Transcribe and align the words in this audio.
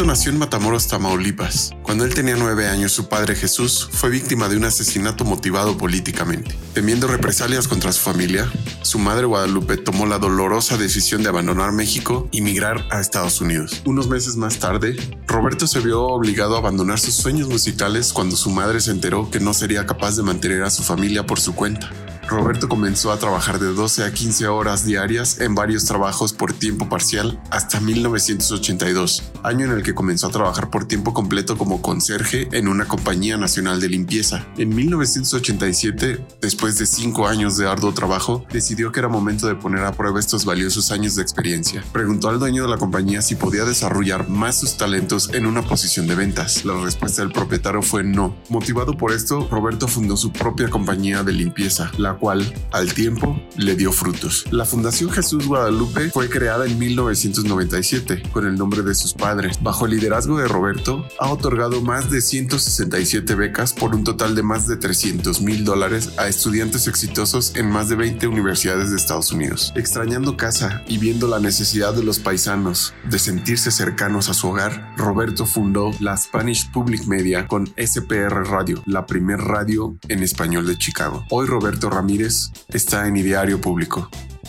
Roberto 0.00 0.16
nació 0.16 0.32
en 0.32 0.38
Matamoros, 0.38 0.88
Tamaulipas. 0.88 1.72
Cuando 1.82 2.06
él 2.06 2.14
tenía 2.14 2.34
nueve 2.34 2.66
años, 2.66 2.90
su 2.90 3.10
padre 3.10 3.36
Jesús 3.36 3.86
fue 3.92 4.08
víctima 4.08 4.48
de 4.48 4.56
un 4.56 4.64
asesinato 4.64 5.26
motivado 5.26 5.76
políticamente. 5.76 6.56
Temiendo 6.72 7.06
represalias 7.06 7.68
contra 7.68 7.92
su 7.92 8.00
familia, 8.00 8.50
su 8.80 8.98
madre 8.98 9.26
Guadalupe 9.26 9.76
tomó 9.76 10.06
la 10.06 10.18
dolorosa 10.18 10.78
decisión 10.78 11.22
de 11.22 11.28
abandonar 11.28 11.72
México 11.72 12.30
y 12.32 12.40
migrar 12.40 12.88
a 12.90 12.98
Estados 12.98 13.42
Unidos. 13.42 13.82
Unos 13.84 14.08
meses 14.08 14.36
más 14.36 14.58
tarde, 14.58 14.96
Roberto 15.26 15.66
se 15.66 15.80
vio 15.80 16.04
obligado 16.04 16.54
a 16.56 16.60
abandonar 16.60 16.98
sus 16.98 17.16
sueños 17.16 17.48
musicales 17.48 18.14
cuando 18.14 18.36
su 18.36 18.48
madre 18.48 18.80
se 18.80 18.92
enteró 18.92 19.30
que 19.30 19.38
no 19.38 19.52
sería 19.52 19.84
capaz 19.84 20.16
de 20.16 20.22
mantener 20.22 20.62
a 20.62 20.70
su 20.70 20.82
familia 20.82 21.26
por 21.26 21.40
su 21.40 21.54
cuenta. 21.54 21.90
Roberto 22.30 22.68
comenzó 22.68 23.10
a 23.10 23.18
trabajar 23.18 23.58
de 23.58 23.72
12 23.72 24.04
a 24.04 24.12
15 24.12 24.46
horas 24.46 24.84
diarias 24.84 25.40
en 25.40 25.56
varios 25.56 25.84
trabajos 25.84 26.32
por 26.32 26.52
tiempo 26.52 26.88
parcial 26.88 27.40
hasta 27.50 27.80
1982, 27.80 29.24
año 29.42 29.66
en 29.66 29.72
el 29.72 29.82
que 29.82 29.94
comenzó 29.94 30.28
a 30.28 30.30
trabajar 30.30 30.70
por 30.70 30.86
tiempo 30.86 31.12
completo 31.12 31.58
como 31.58 31.82
conserje 31.82 32.48
en 32.52 32.68
una 32.68 32.86
compañía 32.86 33.36
nacional 33.36 33.80
de 33.80 33.88
limpieza. 33.88 34.46
En 34.56 34.68
1987, 34.74 36.24
después 36.40 36.78
de 36.78 36.86
cinco 36.86 37.26
años 37.26 37.56
de 37.56 37.68
arduo 37.68 37.92
trabajo, 37.92 38.46
decidió 38.52 38.92
que 38.92 39.00
era 39.00 39.08
momento 39.08 39.48
de 39.48 39.56
poner 39.56 39.82
a 39.82 39.92
prueba 39.92 40.20
estos 40.20 40.44
valiosos 40.44 40.92
años 40.92 41.16
de 41.16 41.22
experiencia. 41.22 41.82
Preguntó 41.92 42.28
al 42.28 42.38
dueño 42.38 42.62
de 42.62 42.68
la 42.68 42.78
compañía 42.78 43.22
si 43.22 43.34
podía 43.34 43.64
desarrollar 43.64 44.28
más 44.28 44.60
sus 44.60 44.76
talentos 44.76 45.30
en 45.32 45.46
una 45.46 45.62
posición 45.62 46.06
de 46.06 46.14
ventas. 46.14 46.64
La 46.64 46.80
respuesta 46.80 47.22
del 47.22 47.32
propietario 47.32 47.82
fue 47.82 48.04
no. 48.04 48.36
Motivado 48.48 48.96
por 48.96 49.10
esto, 49.10 49.48
Roberto 49.50 49.88
fundó 49.88 50.16
su 50.16 50.30
propia 50.30 50.70
compañía 50.70 51.24
de 51.24 51.32
limpieza, 51.32 51.90
la 51.98 52.19
cual, 52.20 52.54
al 52.70 52.92
tiempo, 52.92 53.40
le 53.56 53.74
dio 53.74 53.90
frutos. 53.90 54.44
La 54.52 54.64
Fundación 54.64 55.10
Jesús 55.10 55.46
Guadalupe 55.46 56.10
fue 56.10 56.28
creada 56.28 56.66
en 56.66 56.78
1997 56.78 58.22
con 58.32 58.46
el 58.46 58.56
nombre 58.56 58.82
de 58.82 58.94
sus 58.94 59.14
padres. 59.14 59.58
Bajo 59.62 59.86
el 59.86 59.92
liderazgo 59.92 60.38
de 60.38 60.46
Roberto, 60.46 61.08
ha 61.18 61.30
otorgado 61.32 61.80
más 61.80 62.10
de 62.10 62.20
167 62.20 63.34
becas 63.34 63.72
por 63.72 63.94
un 63.94 64.04
total 64.04 64.34
de 64.34 64.42
más 64.42 64.68
de 64.68 64.76
300 64.76 65.40
mil 65.40 65.64
dólares 65.64 66.10
a 66.18 66.28
estudiantes 66.28 66.86
exitosos 66.86 67.56
en 67.56 67.70
más 67.70 67.88
de 67.88 67.96
20 67.96 68.26
universidades 68.26 68.90
de 68.90 68.96
Estados 68.96 69.32
Unidos. 69.32 69.72
Extrañando 69.74 70.36
casa 70.36 70.82
y 70.86 70.98
viendo 70.98 71.26
la 71.26 71.40
necesidad 71.40 71.94
de 71.94 72.04
los 72.04 72.18
paisanos 72.18 72.92
de 73.08 73.18
sentirse 73.18 73.70
cercanos 73.70 74.28
a 74.28 74.34
su 74.34 74.48
hogar, 74.48 74.94
Roberto 74.96 75.46
fundó 75.46 75.90
la 76.00 76.16
Spanish 76.16 76.70
Public 76.70 77.06
Media 77.06 77.46
con 77.46 77.66
SPR 77.76 78.44
Radio, 78.44 78.82
la 78.86 79.06
primer 79.06 79.40
radio 79.40 79.96
en 80.08 80.22
español 80.22 80.66
de 80.66 80.76
Chicago. 80.76 81.24
Hoy 81.30 81.46
Roberto 81.46 81.88
Ramírez 82.00 82.50
está 82.68 83.06
en 83.06 83.18
Ideario 83.18 83.60
Público. 83.60 84.08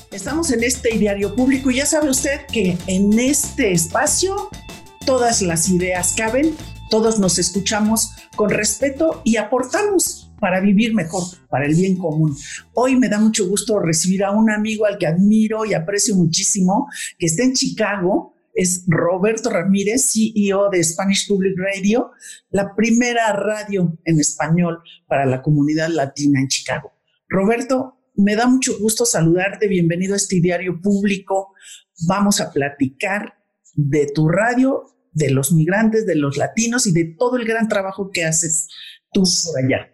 Estamos 0.09 0.52
en 0.52 0.63
este 0.63 0.95
Ideario 0.95 1.35
Público 1.35 1.69
y 1.69 1.75
ya 1.75 1.85
sabe 1.85 2.09
usted 2.09 2.45
que 2.49 2.77
en 2.88 3.19
este 3.19 3.73
espacio 3.73 4.49
todas 5.05 5.41
las 5.41 5.67
ideas 5.67 6.13
caben, 6.16 6.55
todos 6.89 7.19
nos 7.19 7.39
escuchamos 7.39 8.11
con 8.38 8.52
respeto 8.52 9.21
y 9.25 9.35
aportamos 9.35 10.31
para 10.39 10.61
vivir 10.61 10.95
mejor, 10.95 11.23
para 11.49 11.66
el 11.66 11.75
bien 11.75 11.97
común. 11.97 12.38
Hoy 12.73 12.95
me 12.95 13.09
da 13.09 13.19
mucho 13.19 13.45
gusto 13.49 13.80
recibir 13.80 14.23
a 14.23 14.31
un 14.31 14.49
amigo 14.49 14.86
al 14.86 14.97
que 14.97 15.08
admiro 15.08 15.65
y 15.65 15.73
aprecio 15.73 16.15
muchísimo, 16.15 16.88
que 17.19 17.25
está 17.25 17.43
en 17.43 17.52
Chicago, 17.52 18.33
es 18.53 18.86
Roberto 18.88 19.49
Ramírez, 19.49 20.09
CEO 20.13 20.69
de 20.69 20.81
Spanish 20.86 21.27
Public 21.27 21.53
Radio, 21.58 22.11
la 22.49 22.73
primera 22.75 23.33
radio 23.33 23.97
en 24.05 24.21
español 24.21 24.81
para 25.05 25.25
la 25.25 25.41
comunidad 25.41 25.89
latina 25.89 26.39
en 26.39 26.47
Chicago. 26.47 26.93
Roberto, 27.31 27.97
me 28.15 28.35
da 28.35 28.45
mucho 28.45 28.77
gusto 28.77 29.05
saludarte. 29.05 29.69
Bienvenido 29.69 30.15
a 30.15 30.17
este 30.17 30.41
diario 30.41 30.81
público. 30.81 31.53
Vamos 32.05 32.41
a 32.41 32.51
platicar 32.51 33.35
de 33.73 34.11
tu 34.13 34.27
radio, 34.27 34.83
de 35.13 35.29
los 35.31 35.53
migrantes, 35.53 36.05
de 36.05 36.15
los 36.15 36.35
latinos 36.35 36.86
y 36.87 36.91
de 36.91 37.15
todo 37.17 37.37
el 37.37 37.45
gran 37.45 37.70
trabajo 37.70 38.11
que 38.11 38.25
haces 38.25 38.67
tú 39.14 39.23
por 39.45 39.64
allá. 39.64 39.89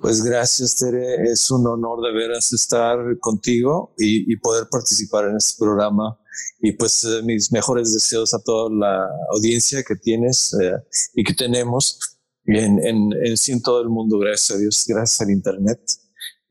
Pues 0.00 0.24
gracias, 0.24 0.76
Tere. 0.76 1.30
Es 1.30 1.50
un 1.50 1.66
honor 1.66 2.00
de 2.02 2.18
veras 2.18 2.50
estar 2.54 2.96
contigo 3.20 3.94
y, 3.98 4.34
poder 4.38 4.66
participar 4.70 5.28
en 5.28 5.36
este 5.36 5.62
programa. 5.62 6.18
Y 6.60 6.72
pues 6.72 7.04
eh, 7.04 7.22
mis 7.22 7.52
mejores 7.52 7.92
deseos 7.92 8.32
a 8.32 8.42
toda 8.42 8.70
la 8.70 9.06
audiencia 9.30 9.82
que 9.82 9.96
tienes 9.96 10.54
eh, 10.54 10.72
y 11.14 11.22
que 11.22 11.34
tenemos 11.34 11.98
en, 12.46 12.78
en, 12.82 13.10
en, 13.12 13.62
todo 13.62 13.82
el 13.82 13.90
mundo. 13.90 14.18
Gracias 14.18 14.56
a 14.56 14.58
Dios, 14.58 14.84
gracias 14.88 15.20
al 15.20 15.30
Internet. 15.30 15.80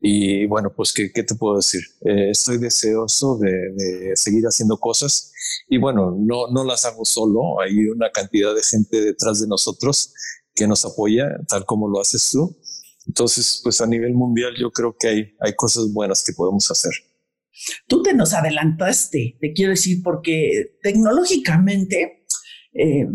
Y 0.00 0.46
bueno, 0.46 0.72
pues, 0.76 0.92
¿qué, 0.92 1.10
qué 1.12 1.22
te 1.22 1.34
puedo 1.34 1.56
decir? 1.56 1.80
Eh, 2.04 2.30
estoy 2.30 2.58
deseoso 2.58 3.38
de, 3.38 3.50
de, 3.50 4.16
seguir 4.16 4.44
haciendo 4.44 4.76
cosas 4.78 5.32
y 5.68 5.78
bueno, 5.78 6.16
no, 6.18 6.48
no 6.52 6.64
las 6.64 6.84
hago 6.84 7.04
solo, 7.04 7.60
hay 7.60 7.88
una 7.88 8.10
cantidad 8.10 8.54
de 8.54 8.62
gente 8.62 9.00
detrás 9.00 9.40
de 9.40 9.48
nosotros 9.48 10.12
que 10.54 10.66
nos 10.66 10.84
apoya, 10.84 11.28
tal 11.48 11.64
como 11.64 11.88
lo 11.88 12.00
haces 12.00 12.30
tú. 12.30 12.56
Entonces, 13.06 13.60
pues 13.62 13.80
a 13.80 13.86
nivel 13.86 14.14
mundial 14.14 14.54
yo 14.58 14.70
creo 14.70 14.96
que 14.98 15.08
hay, 15.08 15.34
hay 15.40 15.54
cosas 15.54 15.92
buenas 15.92 16.24
que 16.24 16.32
podemos 16.32 16.70
hacer. 16.70 16.92
Tú 17.86 18.02
te 18.02 18.12
nos 18.12 18.34
adelantaste, 18.34 19.38
te 19.40 19.52
quiero 19.52 19.70
decir, 19.70 20.02
porque 20.02 20.76
tecnológicamente 20.82 22.26
eh, 22.74 23.06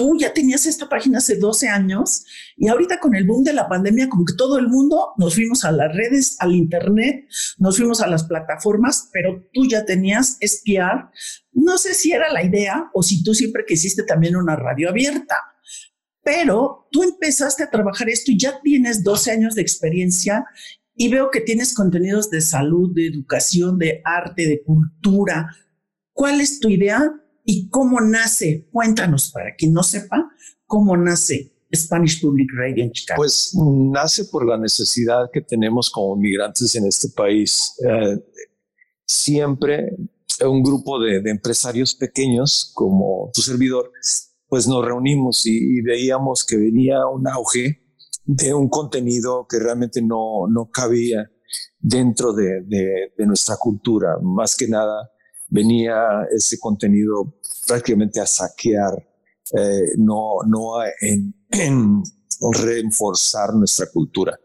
tú 0.00 0.16
ya 0.18 0.32
tenías 0.32 0.64
esta 0.64 0.88
página 0.88 1.18
hace 1.18 1.36
12 1.36 1.68
años 1.68 2.24
y 2.56 2.68
ahorita 2.68 2.98
con 3.00 3.14
el 3.14 3.26
boom 3.26 3.44
de 3.44 3.52
la 3.52 3.68
pandemia, 3.68 4.08
como 4.08 4.24
que 4.24 4.32
todo 4.32 4.58
el 4.58 4.66
mundo 4.66 5.10
nos 5.18 5.34
fuimos 5.34 5.62
a 5.66 5.72
las 5.72 5.94
redes, 5.94 6.36
al 6.40 6.54
Internet, 6.54 7.28
nos 7.58 7.76
fuimos 7.76 8.00
a 8.00 8.06
las 8.06 8.24
plataformas, 8.24 9.10
pero 9.12 9.46
tú 9.52 9.68
ya 9.68 9.84
tenías 9.84 10.38
espiar. 10.40 11.10
No 11.52 11.76
sé 11.76 11.92
si 11.92 12.12
era 12.12 12.32
la 12.32 12.42
idea 12.42 12.88
o 12.94 13.02
si 13.02 13.22
tú 13.22 13.34
siempre 13.34 13.66
quisiste 13.68 14.02
también 14.02 14.36
una 14.36 14.56
radio 14.56 14.88
abierta, 14.88 15.36
pero 16.22 16.88
tú 16.90 17.02
empezaste 17.02 17.64
a 17.64 17.70
trabajar 17.70 18.08
esto 18.08 18.32
y 18.32 18.38
ya 18.38 18.58
tienes 18.62 19.04
12 19.04 19.32
años 19.32 19.54
de 19.54 19.60
experiencia 19.60 20.46
y 20.94 21.10
veo 21.10 21.30
que 21.30 21.42
tienes 21.42 21.74
contenidos 21.74 22.30
de 22.30 22.40
salud, 22.40 22.94
de 22.94 23.06
educación, 23.06 23.76
de 23.76 24.00
arte, 24.02 24.46
de 24.46 24.62
cultura. 24.62 25.54
¿Cuál 26.14 26.40
es 26.40 26.58
tu 26.58 26.70
idea 26.70 27.02
¿Y 27.44 27.68
cómo 27.68 28.00
nace? 28.00 28.68
Cuéntanos 28.70 29.30
para 29.32 29.54
quien 29.56 29.72
no 29.72 29.82
sepa, 29.82 30.30
cómo 30.66 30.96
nace 30.96 31.52
Spanish 31.74 32.20
Public 32.20 32.48
Radio 32.56 32.84
en 32.84 32.92
Chicago. 32.92 33.18
Pues 33.18 33.56
nace 33.56 34.24
por 34.26 34.46
la 34.46 34.58
necesidad 34.58 35.30
que 35.32 35.40
tenemos 35.40 35.90
como 35.90 36.16
migrantes 36.16 36.74
en 36.74 36.86
este 36.86 37.08
país. 37.08 37.74
Eh, 37.86 38.18
siempre 39.06 39.96
un 40.48 40.62
grupo 40.62 40.98
de, 40.98 41.18
empresarios 41.26 41.94
pequeños 41.94 42.70
como 42.74 43.30
tu 43.34 43.42
servidor, 43.42 43.92
pues 44.48 44.66
nos 44.66 44.84
reunimos 44.84 45.44
y, 45.44 45.80
veíamos 45.82 46.44
que 46.44 46.56
venía 46.56 47.06
un 47.06 47.26
auge 47.28 47.82
de 48.24 48.54
un 48.54 48.68
contenido 48.68 49.46
que 49.48 49.58
realmente 49.58 50.02
no, 50.02 50.46
no 50.48 50.70
cabía 50.70 51.30
dentro 51.78 52.32
de, 52.32 52.62
de 52.62 53.26
nuestra 53.26 53.56
cultura. 53.56 54.16
Más 54.22 54.56
que 54.56 54.68
nada, 54.68 55.10
venía 55.50 56.26
ese 56.32 56.58
contenido 56.58 57.34
prácticamente 57.66 58.20
a 58.20 58.26
saquear, 58.26 58.94
eh, 59.52 59.92
no, 59.98 60.38
no 60.46 60.82
en, 61.00 61.34
en, 61.50 62.02
reforzar 62.52 63.52
nuestra 63.54 63.86
cultura. 63.90 64.38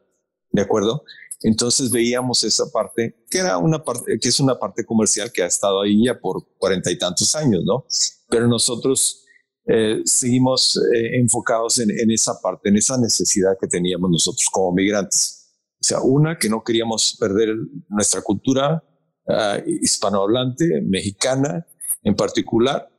¿De 0.51 0.61
acuerdo? 0.61 1.03
Entonces 1.41 1.91
veíamos 1.91 2.43
esa 2.43 2.65
parte, 2.71 3.23
que 3.29 3.37
era 3.37 3.57
una 3.57 3.83
parte, 3.83 4.17
que 4.19 4.29
es 4.29 4.39
una 4.39 4.57
parte 4.57 4.83
comercial 4.85 5.31
que 5.31 5.43
ha 5.43 5.47
estado 5.47 5.81
ahí 5.81 6.05
ya 6.05 6.19
por 6.19 6.47
cuarenta 6.57 6.91
y 6.91 6.97
tantos 6.97 7.35
años, 7.35 7.63
¿no? 7.65 7.85
Pero 8.29 8.47
nosotros 8.47 9.23
eh, 9.67 10.01
seguimos 10.05 10.77
eh, 10.93 11.17
enfocados 11.19 11.79
en, 11.79 11.91
en, 11.91 12.11
esa 12.11 12.39
parte, 12.41 12.69
en 12.69 12.77
esa 12.77 12.97
necesidad 12.97 13.57
que 13.59 13.67
teníamos 13.67 14.09
nosotros 14.09 14.47
como 14.51 14.71
migrantes. 14.71 15.53
O 15.73 15.83
sea, 15.83 16.01
una, 16.01 16.37
que 16.37 16.49
no 16.49 16.63
queríamos 16.63 17.15
perder 17.19 17.55
nuestra 17.89 18.21
cultura 18.21 18.83
uh, 19.27 19.61
hispanohablante, 19.81 20.81
mexicana 20.81 21.65
en 22.05 22.15
particular, 22.15 22.89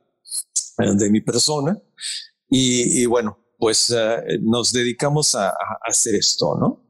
eh, 0.79 0.93
de 0.95 1.09
mi 1.09 1.21
persona. 1.21 1.81
Y, 2.49 3.05
bueno, 3.07 3.39
pues 3.57 3.89
eh, 3.89 4.39
nos 4.41 4.71
dedicamos 4.71 5.33
a, 5.35 5.53
hacer 5.85 6.15
esto, 6.15 6.55
¿no? 6.59 6.83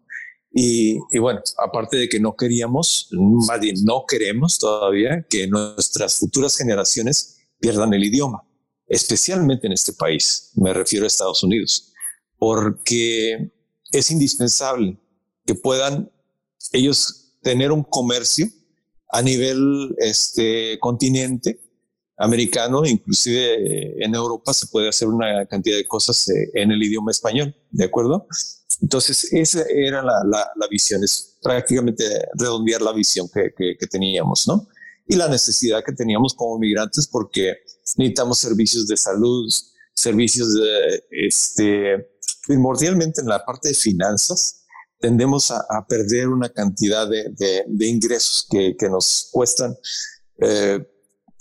Y, 0.52 1.00
bueno, 1.20 1.42
aparte 1.58 1.98
de 1.98 2.10
que 2.10 2.20
no 2.20 2.36
queríamos, 2.36 3.10
más 3.12 3.60
bien 3.60 3.76
no 3.84 4.06
queremos 4.08 4.58
todavía 4.58 5.26
que 5.30 5.48
nuestras 5.48 6.18
futuras 6.18 6.58
generaciones 6.58 7.38
pierdan 7.60 7.94
el 7.94 8.04
idioma, 8.04 8.44
especialmente 8.88 9.68
en 9.68 9.74
este 9.74 9.94
país, 9.94 10.52
me 10.56 10.74
refiero 10.74 11.06
a 11.06 11.08
Estados 11.08 11.44
Unidos, 11.44 11.94
porque 12.38 13.52
es 13.92 14.12
indispensable 14.12 15.00
que 15.46 15.56
puedan 15.56 16.12
ellos 16.72 17.38
tener 17.42 17.72
un 17.72 17.84
comercio 17.84 18.48
a 19.10 19.22
nivel 19.22 19.96
este 20.00 20.78
continente 20.80 21.60
americano, 22.18 22.84
inclusive 22.86 23.54
eh, 23.54 23.96
en 24.00 24.16
Europa 24.16 24.54
se 24.54 24.68
puede 24.68 24.90
hacer 24.90 25.08
una 25.08 25.46
cantidad 25.46 25.78
de 25.78 25.88
cosas 25.88 26.28
eh, 26.30 26.50
en 26.56 26.72
el 26.72 26.82
idioma 26.82 27.12
español, 27.12 27.56
¿de 27.70 27.86
acuerdo? 27.86 28.28
Entonces, 28.82 29.32
esa 29.32 29.64
era 29.70 30.02
la, 30.02 30.24
la, 30.24 30.68
visión, 30.70 31.04
es 31.04 31.38
prácticamente 31.42 32.04
redondear 32.36 32.82
la 32.82 32.92
visión 32.92 33.28
que, 33.34 33.54
que, 33.56 33.88
teníamos, 33.88 34.48
¿no? 34.48 34.68
Y 35.08 35.16
la 35.16 35.28
necesidad 35.28 35.84
que 35.84 35.94
teníamos 35.94 36.34
como 36.34 36.60
migrantes 36.60 37.08
porque 37.08 37.56
necesitamos 37.98 38.38
servicios 38.38 38.88
de 38.88 38.98
salud, 38.98 39.52
servicios 39.96 40.54
de, 40.54 41.04
este, 41.12 42.10
primordialmente 42.46 43.22
en 43.22 43.28
la 43.28 43.44
parte 43.44 43.70
de 43.70 43.76
finanzas, 43.76 44.66
tendemos 45.00 45.52
a, 45.52 45.86
perder 45.88 46.30
una 46.30 46.50
cantidad 46.50 47.08
de, 47.08 47.30
de, 47.68 47.88
ingresos 47.88 48.48
que, 48.50 48.76
que, 48.78 48.90
nos 48.90 49.30
cuestan 49.32 49.76
eh, 50.40 50.86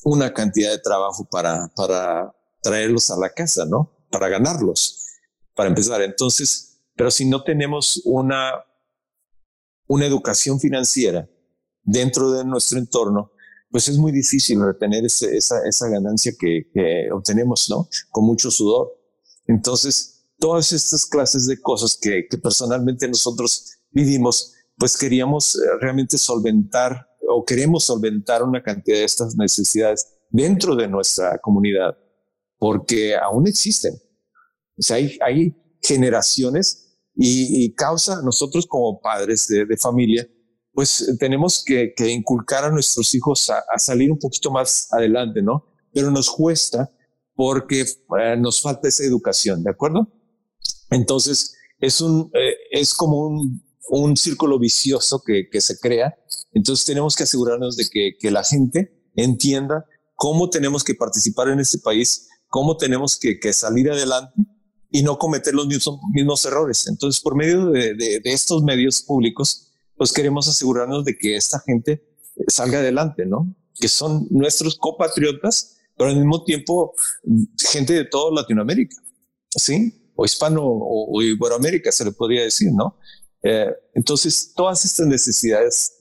una 0.04 0.32
cantidad 0.32 0.70
de 0.70 0.78
trabajo 0.78 1.26
para, 1.30 1.72
para 1.74 2.34
traerlos 2.62 3.10
a 3.10 3.18
la 3.18 3.30
casa, 3.30 3.64
¿no? 3.64 4.06
Para 4.10 4.28
ganarlos, 4.28 5.04
para 5.54 5.68
empezar. 5.68 6.02
Entonces, 6.02 6.80
pero 6.94 7.10
si 7.10 7.24
no 7.24 7.42
tenemos 7.42 8.02
una, 8.04 8.52
una 9.86 10.06
educación 10.06 10.60
financiera 10.60 11.28
dentro 11.82 12.32
de 12.32 12.44
nuestro 12.44 12.78
entorno, 12.78 13.32
pues 13.70 13.88
es 13.88 13.98
muy 13.98 14.12
difícil 14.12 14.60
retener 14.62 15.04
esa, 15.04 15.26
esa, 15.28 15.88
ganancia 15.88 16.32
que, 16.38 16.68
que, 16.72 17.10
obtenemos, 17.12 17.68
¿no? 17.68 17.88
Con 18.10 18.24
mucho 18.24 18.50
sudor. 18.50 18.92
Entonces, 19.46 20.15
todas 20.38 20.72
estas 20.72 21.06
clases 21.06 21.46
de 21.46 21.60
cosas 21.60 21.98
que, 22.00 22.26
que 22.28 22.38
personalmente 22.38 23.08
nosotros 23.08 23.76
vivimos, 23.90 24.54
pues 24.76 24.96
queríamos 24.96 25.54
eh, 25.54 25.58
realmente 25.80 26.18
solventar 26.18 27.06
o 27.28 27.44
queremos 27.44 27.84
solventar 27.84 28.42
una 28.42 28.62
cantidad 28.62 28.98
de 28.98 29.04
estas 29.04 29.36
necesidades 29.36 30.06
dentro 30.30 30.76
de 30.76 30.88
nuestra 30.88 31.38
comunidad, 31.38 31.96
porque 32.58 33.16
aún 33.16 33.46
existen. 33.46 33.94
O 34.78 34.82
sea, 34.82 34.96
hay, 34.96 35.18
hay 35.24 35.56
generaciones 35.82 36.98
y, 37.14 37.74
causa 37.74 38.20
nosotros 38.22 38.66
como 38.66 39.00
padres 39.00 39.46
de, 39.48 39.64
de 39.64 39.76
familia, 39.78 40.28
pues 40.72 41.16
tenemos 41.18 41.64
que, 41.64 41.94
que, 41.96 42.10
inculcar 42.10 42.64
a 42.64 42.70
nuestros 42.70 43.14
hijos 43.14 43.48
a, 43.48 43.64
a, 43.74 43.78
salir 43.78 44.12
un 44.12 44.18
poquito 44.18 44.50
más 44.50 44.92
adelante, 44.92 45.40
¿no? 45.40 45.64
Pero 45.94 46.10
nos 46.10 46.28
cuesta 46.28 46.92
porque 47.34 47.86
eh, 48.20 48.36
nos 48.38 48.60
falta 48.60 48.88
esa 48.88 49.04
educación, 49.04 49.62
¿de 49.62 49.70
acuerdo? 49.70 50.12
Entonces, 50.90 51.56
es, 51.80 52.00
un, 52.00 52.30
eh, 52.34 52.54
es 52.70 52.94
como 52.94 53.26
un, 53.26 53.62
un 53.88 54.16
círculo 54.16 54.58
vicioso 54.58 55.22
que, 55.24 55.48
que, 55.50 55.60
se 55.60 55.78
crea. 55.78 56.14
Entonces, 56.52 56.84
tenemos 56.86 57.16
que 57.16 57.24
asegurarnos 57.24 57.76
de 57.76 57.88
que, 57.90 58.12
que 58.18 58.30
la 58.30 58.44
gente 58.44 59.04
entienda 59.14 59.84
cómo 60.14 60.50
tenemos 60.50 60.84
que 60.84 60.94
participar 60.94 61.48
en 61.48 61.60
este 61.60 61.78
país, 61.78 62.28
cómo 62.48 62.76
tenemos 62.76 63.18
que, 63.18 63.38
que 63.38 63.52
salir 63.52 63.90
adelante 63.90 64.34
y 64.90 65.02
no 65.02 65.18
cometer 65.18 65.54
los 65.54 65.66
mismos, 65.66 66.00
mismos 66.12 66.44
errores. 66.44 66.86
Entonces, 66.86 67.20
por 67.20 67.36
medio 67.36 67.70
de, 67.70 67.94
de, 67.94 68.20
de 68.20 68.32
estos 68.32 68.62
medios 68.62 69.02
públicos, 69.02 69.72
pues 69.96 70.12
queremos 70.12 70.48
asegurarnos 70.48 71.04
de 71.04 71.16
que 71.16 71.36
esta 71.36 71.60
gente 71.60 72.02
salga 72.48 72.78
adelante, 72.78 73.26
¿no? 73.26 73.54
Que 73.74 73.88
son 73.88 74.26
nuestros 74.30 74.76
compatriotas, 74.76 75.76
pero 75.96 76.10
al 76.10 76.16
mismo 76.16 76.44
tiempo 76.44 76.94
gente 77.70 77.94
de 77.94 78.04
toda 78.04 78.42
Latinoamérica, 78.42 78.96
¿sí? 79.50 80.05
O 80.16 80.24
hispano 80.24 80.62
o, 80.64 81.22
Iberoamérica 81.22 81.92
se 81.92 82.04
le 82.04 82.12
podría 82.12 82.42
decir, 82.42 82.72
¿no? 82.72 82.98
Eh, 83.42 83.70
entonces, 83.94 84.52
todas 84.54 84.84
estas 84.84 85.06
necesidades 85.06 85.98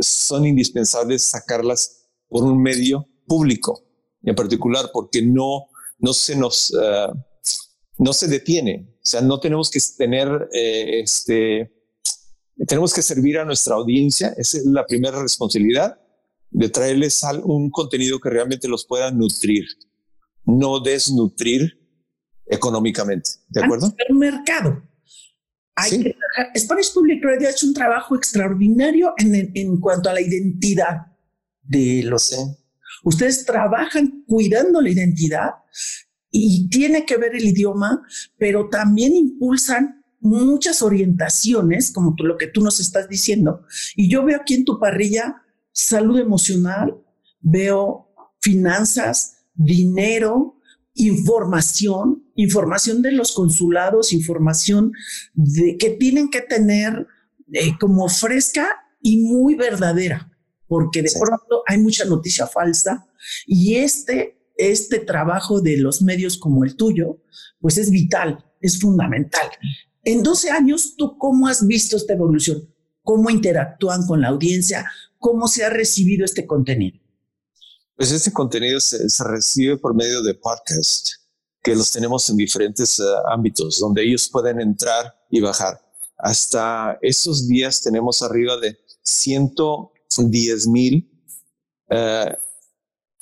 son 0.00 0.44
indispensables 0.44 1.22
sacarlas 1.22 2.08
por 2.28 2.42
un 2.42 2.60
medio 2.60 3.06
público, 3.26 3.84
en 4.22 4.34
particular 4.34 4.90
porque 4.92 5.22
no, 5.22 5.68
no 5.98 6.12
se 6.12 6.36
nos, 6.36 6.74
eh, 6.74 7.06
no 7.98 8.12
se 8.12 8.28
detiene. 8.28 8.88
O 8.96 9.06
sea, 9.06 9.20
no 9.20 9.40
tenemos 9.40 9.70
que 9.70 9.78
tener 9.96 10.48
eh, 10.52 11.00
este, 11.00 11.72
tenemos 12.66 12.92
que 12.92 13.02
servir 13.02 13.38
a 13.38 13.44
nuestra 13.44 13.74
audiencia, 13.74 14.34
esa 14.36 14.58
es 14.58 14.66
la 14.66 14.86
primera 14.86 15.22
responsabilidad, 15.22 15.98
de 16.50 16.68
traerles 16.68 17.22
un 17.44 17.70
contenido 17.70 18.18
que 18.18 18.28
realmente 18.28 18.68
los 18.68 18.84
pueda 18.84 19.10
nutrir, 19.10 19.64
no 20.44 20.80
desnutrir 20.80 21.79
económicamente. 22.50 23.30
¿De 23.48 23.62
acuerdo? 23.62 23.94
Un 24.08 24.18
mercado. 24.18 24.82
Hay 25.76 26.02
que, 26.02 26.16
Spanish 26.58 26.92
Public 26.92 27.24
Radio 27.24 27.48
ha 27.48 27.52
hecho 27.52 27.66
un 27.66 27.74
trabajo 27.74 28.14
extraordinario 28.16 29.14
en, 29.16 29.50
en 29.54 29.80
cuanto 29.80 30.10
a 30.10 30.14
la 30.14 30.20
identidad 30.20 31.06
de 31.62 32.02
los. 32.04 32.36
Ustedes 33.04 33.46
trabajan 33.46 34.24
cuidando 34.26 34.80
la 34.82 34.90
identidad 34.90 35.50
y 36.30 36.68
tiene 36.68 37.06
que 37.06 37.16
ver 37.16 37.34
el 37.34 37.44
idioma, 37.44 38.02
pero 38.36 38.68
también 38.68 39.14
impulsan 39.14 40.04
muchas 40.20 40.82
orientaciones, 40.82 41.90
como 41.92 42.14
tú, 42.14 42.24
lo 42.24 42.36
que 42.36 42.46
tú 42.46 42.60
nos 42.62 42.78
estás 42.78 43.08
diciendo. 43.08 43.64
Y 43.96 44.10
yo 44.10 44.24
veo 44.24 44.40
aquí 44.40 44.54
en 44.54 44.64
tu 44.64 44.78
parrilla 44.78 45.42
salud 45.72 46.18
emocional, 46.18 46.94
veo 47.40 48.12
finanzas, 48.40 49.38
dinero, 49.54 50.59
información, 50.94 52.24
información 52.34 53.02
de 53.02 53.12
los 53.12 53.32
consulados, 53.32 54.12
información 54.12 54.92
de 55.34 55.76
que 55.76 55.90
tienen 55.90 56.30
que 56.30 56.40
tener 56.40 57.06
eh, 57.52 57.72
como 57.78 58.08
fresca 58.08 58.68
y 59.00 59.18
muy 59.18 59.54
verdadera, 59.54 60.30
porque 60.66 61.02
de 61.02 61.10
pronto 61.18 61.62
hay 61.66 61.78
mucha 61.78 62.04
noticia 62.04 62.46
falsa 62.46 63.06
y 63.46 63.76
este 63.76 64.40
este 64.60 64.98
trabajo 64.98 65.60
de 65.60 65.78
los 65.78 66.02
medios 66.02 66.36
como 66.36 66.64
el 66.64 66.76
tuyo, 66.76 67.22
pues 67.60 67.78
es 67.78 67.90
vital, 67.90 68.44
es 68.60 68.78
fundamental. 68.78 69.48
En 70.04 70.22
12 70.22 70.50
años, 70.50 70.96
¿tú 70.96 71.16
cómo 71.16 71.48
has 71.48 71.66
visto 71.66 71.96
esta 71.96 72.12
evolución? 72.12 72.68
¿Cómo 73.02 73.30
interactúan 73.30 74.06
con 74.06 74.20
la 74.20 74.28
audiencia? 74.28 74.90
¿Cómo 75.18 75.48
se 75.48 75.64
ha 75.64 75.70
recibido 75.70 76.24
este 76.24 76.46
contenido? 76.46 76.99
Pues 78.00 78.12
este 78.12 78.32
contenido 78.32 78.80
se, 78.80 79.24
recibe 79.24 79.76
por 79.76 79.94
medio 79.94 80.22
de 80.22 80.32
podcasts 80.32 81.20
que 81.62 81.76
los 81.76 81.92
tenemos 81.92 82.30
en 82.30 82.38
diferentes 82.38 82.98
eh, 82.98 83.02
ámbitos 83.30 83.78
donde 83.78 84.02
ellos 84.02 84.26
pueden 84.32 84.58
entrar 84.58 85.14
y 85.28 85.38
bajar. 85.42 85.78
Hasta 86.16 86.98
esos 87.02 87.46
días 87.46 87.82
tenemos 87.82 88.22
arriba 88.22 88.56
de 88.56 88.78
110 89.02 90.66
mil 90.68 91.12
uh, 91.90 92.32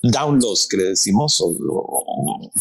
downloads 0.01 0.69
que 0.69 0.77
le 0.77 0.85
decimos, 0.91 1.41
o, 1.41 1.57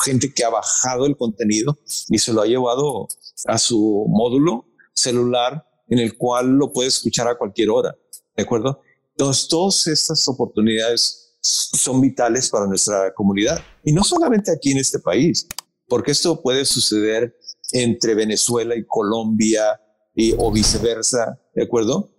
gente 0.04 0.34
que 0.34 0.44
ha 0.44 0.50
bajado 0.50 1.06
el 1.06 1.16
contenido 1.16 1.78
y 2.10 2.18
se 2.18 2.34
lo 2.34 2.42
ha 2.42 2.48
llevado 2.48 3.08
a 3.46 3.60
su 3.60 4.08
módulo 4.10 4.66
celular 4.92 5.64
en 5.88 6.00
el 6.00 6.18
cual 6.18 6.48
lo 6.48 6.74
puede 6.74 6.88
escuchar 6.88 7.28
a 7.28 7.38
cualquier 7.38 7.70
hora. 7.70 7.96
¿De 8.36 8.42
acuerdo? 8.42 8.82
Entonces, 9.12 9.48
todas 9.48 9.86
estas 9.86 10.28
oportunidades 10.28 11.27
son 11.48 12.02
vitales 12.02 12.50
para 12.50 12.68
nuestra 12.68 13.14
comunidad 13.14 13.62
y 13.84 13.94
no 13.94 14.04
solamente 14.04 14.52
aquí 14.52 14.72
en 14.72 14.80
este 14.80 15.00
país, 15.00 15.48
porque 15.88 16.12
esto 16.12 16.42
puede 16.42 16.66
suceder 16.66 17.38
entre 17.72 18.16
Venezuela 18.16 18.76
y 18.76 18.86
Colombia 18.86 19.80
y, 20.16 20.34
o 20.38 20.52
viceversa. 20.52 21.40
¿De 21.54 21.64
acuerdo? 21.64 22.12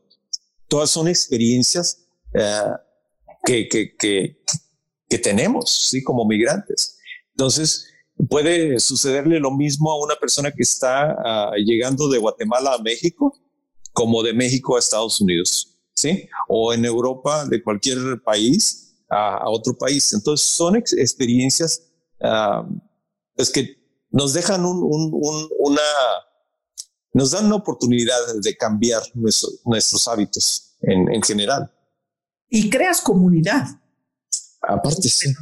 Todas 0.69 0.91
son 0.91 1.09
experiencias 1.09 2.07
eh, 2.35 2.73
que, 3.45 3.69
que, 3.69 3.97
que, 5.09 5.19
tenemos, 5.19 5.89
sí, 5.91 6.03
como 6.03 6.27
migrantes. 6.27 6.99
Entonces, 7.31 7.87
puede 8.29 8.79
sucederle 8.81 9.41
lo 9.41 9.51
mismo 9.51 9.93
a 9.93 10.03
una 10.03 10.17
persona 10.17 10.51
que 10.51 10.63
está 10.63 11.13
ah, 11.13 11.53
llegando 11.57 12.09
de 12.09 12.19
Guatemala 12.19 12.75
a 12.75 12.83
México, 12.83 13.39
como 13.93 14.23
de 14.23 14.33
México 14.33 14.77
a 14.77 14.79
Estados 14.79 15.21
Unidos, 15.21 15.79
sí, 15.95 16.29
o 16.49 16.73
en 16.73 16.85
Europa, 16.85 17.47
de 17.47 17.63
cualquier 17.63 18.23
país 18.23 18.88
a, 19.09 19.49
otro 19.49 19.77
país. 19.77 20.13
Entonces, 20.13 20.47
son 20.47 20.77
experiencias 20.77 21.83
uh, 22.21 22.65
pues 23.35 23.51
que 23.51 23.77
nos 24.11 24.33
dejan 24.33 24.65
una, 24.65 25.83
nos 27.13 27.31
dan 27.31 27.47
una 27.47 27.57
oportunidad 27.57 28.19
de 28.43 28.57
cambiar 28.57 29.03
nuestros 29.15 30.09
hábitos 30.09 30.77
en, 30.83 31.13
en 31.13 31.23
general. 31.23 31.71
Y 32.51 32.71
creas 32.71 33.01
comunidad 33.01 33.69
Aparte, 34.61 35.09
sí. 35.09 35.35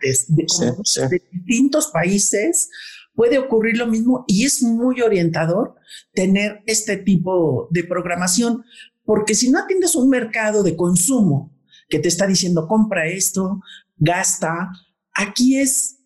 de, 0.00 1.22
distintos 1.32 1.88
países 1.88 2.70
puede 3.14 3.38
ocurrir 3.38 3.76
lo 3.76 3.86
mismo 3.86 4.24
y 4.28 4.44
es 4.44 4.62
muy 4.62 5.00
orientador 5.00 5.74
tener 6.14 6.62
este 6.66 6.96
tipo 6.96 7.68
de 7.70 7.84
programación, 7.84 8.64
porque 9.04 9.34
si 9.34 9.50
no 9.50 9.58
atiendes 9.58 9.94
un 9.96 10.08
mercado 10.08 10.62
de 10.62 10.76
consumo 10.76 11.51
que 11.92 11.98
te 11.98 12.08
está 12.08 12.26
diciendo 12.26 12.66
compra 12.66 13.06
esto, 13.06 13.60
gasta, 13.98 14.72
aquí 15.12 15.60
es 15.60 15.98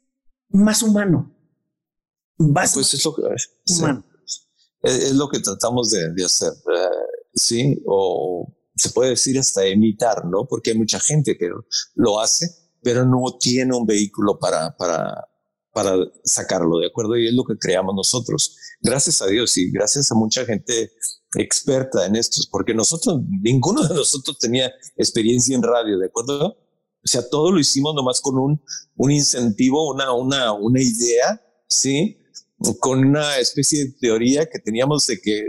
más 0.49 0.83
humano. 0.83 1.33
pues 2.75 2.93
es 2.93 3.05
lo 3.05 3.15
que, 3.15 3.23
es, 4.83 5.13
lo 5.15 5.29
que 5.29 5.39
tratamos 5.39 5.93
de, 5.93 6.25
hacer, 6.25 6.53
eh, 6.53 6.89
sí, 7.33 7.81
o 7.87 8.53
se 8.75 8.91
puede 8.91 9.11
decir 9.11 9.39
hasta 9.39 9.65
imitar, 9.65 10.25
¿no? 10.25 10.45
Porque 10.49 10.73
hay 10.73 10.77
mucha 10.77 10.99
gente 10.99 11.39
que 11.39 11.51
lo 11.95 12.21
hace, 12.21 12.51
pero 12.83 13.07
no 13.07 13.23
tiene 13.39 13.77
un 13.77 13.87
vehículo 13.87 14.41
para, 14.41 14.77
para, 14.77 15.29
para 15.77 15.95
sacarlo, 16.25 16.79
¿de 16.79 16.87
acuerdo? 16.87 17.19
Y 17.19 17.29
es 17.29 17.35
lo 17.35 17.45
que 17.45 17.59
creamos 17.59 17.95
nosotros. 17.95 18.57
Gracias 18.81 19.21
a 19.21 19.27
Dios 19.27 19.55
y 19.59 19.71
gracias 19.71 20.11
a 20.11 20.15
mucha 20.15 20.47
gente 20.47 20.91
experta 21.35 22.07
en 22.07 22.17
estos, 22.17 22.47
porque 22.47 22.73
nosotros, 22.73 23.21
ninguno 23.43 23.87
de 23.87 23.95
nosotros 23.95 24.39
tenía 24.39 24.73
experiencia 24.97 25.55
en 25.55 25.63
radio, 25.63 25.99
¿de 25.99 26.07
acuerdo? 26.07 26.47
O 26.49 27.09
sea, 27.09 27.29
todo 27.29 27.53
lo 27.53 27.61
hicimos 27.61 27.95
nomás 27.95 28.23
con 28.23 28.39
un, 28.39 28.63
un 28.95 29.11
incentivo, 29.11 29.93
una, 29.93 30.13
una, 30.13 30.55
una 30.55 30.81
idea 30.81 31.43
¿sí? 31.69 32.19
Con 32.81 33.05
una 33.05 33.39
especie 33.39 33.85
de 33.85 33.93
teoría 34.01 34.47
que 34.47 34.59
teníamos 34.59 35.07
de 35.07 35.21
que 35.21 35.39
eh, 35.39 35.45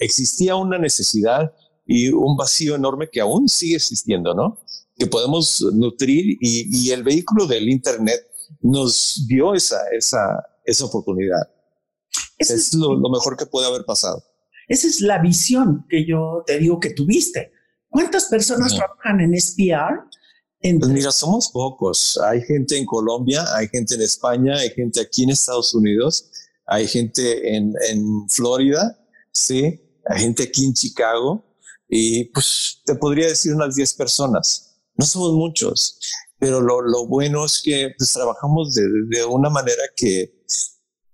existía 0.00 0.56
una 0.56 0.78
necesidad 0.78 1.52
y 1.84 2.08
un 2.08 2.36
vacío 2.36 2.74
enorme 2.74 3.08
que 3.10 3.20
aún 3.20 3.48
sigue 3.48 3.76
existiendo, 3.76 4.34
¿no? 4.34 4.60
Que 4.96 5.06
podemos 5.06 5.64
nutrir 5.74 6.36
y, 6.40 6.90
el 6.90 7.02
vehículo 7.02 7.46
del 7.46 7.68
Internet 7.68 8.20
nos 8.60 9.24
dio 9.26 9.54
esa, 9.54 9.80
esa, 9.96 10.44
esa 10.64 10.84
oportunidad. 10.84 11.42
es, 12.38 12.74
lo, 12.74 12.96
mejor 13.10 13.36
que 13.36 13.46
puede 13.46 13.66
haber 13.66 13.84
pasado. 13.84 14.22
Esa 14.68 14.88
es 14.88 15.00
la 15.00 15.20
visión 15.20 15.86
que 15.88 16.06
yo 16.06 16.42
te 16.46 16.58
digo 16.58 16.80
que 16.80 16.90
tuviste. 16.90 17.52
¿Cuántas 17.88 18.26
personas 18.26 18.74
trabajan 18.74 19.20
en 19.20 19.40
SPR? 19.40 20.08
Pues 20.60 20.90
mira, 20.90 21.12
somos 21.12 21.50
pocos. 21.50 22.18
Hay 22.24 22.42
gente 22.42 22.76
en 22.76 22.86
Colombia, 22.86 23.44
hay 23.54 23.68
gente 23.68 23.94
en 23.94 24.02
España, 24.02 24.56
hay 24.56 24.70
gente 24.70 25.00
aquí 25.00 25.22
en 25.22 25.30
Estados 25.30 25.72
Unidos, 25.74 26.28
hay 26.66 26.88
gente 26.88 27.56
en, 27.56 27.72
en 27.88 28.28
Florida, 28.28 28.98
sí, 29.32 29.80
hay 30.06 30.20
gente 30.20 30.44
aquí 30.44 30.64
en 30.64 30.74
Chicago 30.74 31.44
y 31.88 32.24
pues 32.24 32.82
te 32.84 32.94
podría 32.96 33.28
decir 33.28 33.54
unas 33.54 33.76
10 33.76 33.94
personas. 33.94 34.80
No 34.96 35.06
somos 35.06 35.32
muchos, 35.32 36.00
pero 36.38 36.60
lo, 36.60 36.80
lo 36.82 37.06
bueno 37.06 37.44
es 37.44 37.60
que 37.62 37.92
pues, 37.96 38.12
trabajamos 38.12 38.74
de, 38.74 38.82
de, 39.08 39.24
una 39.24 39.50
manera 39.50 39.82
que 39.96 40.42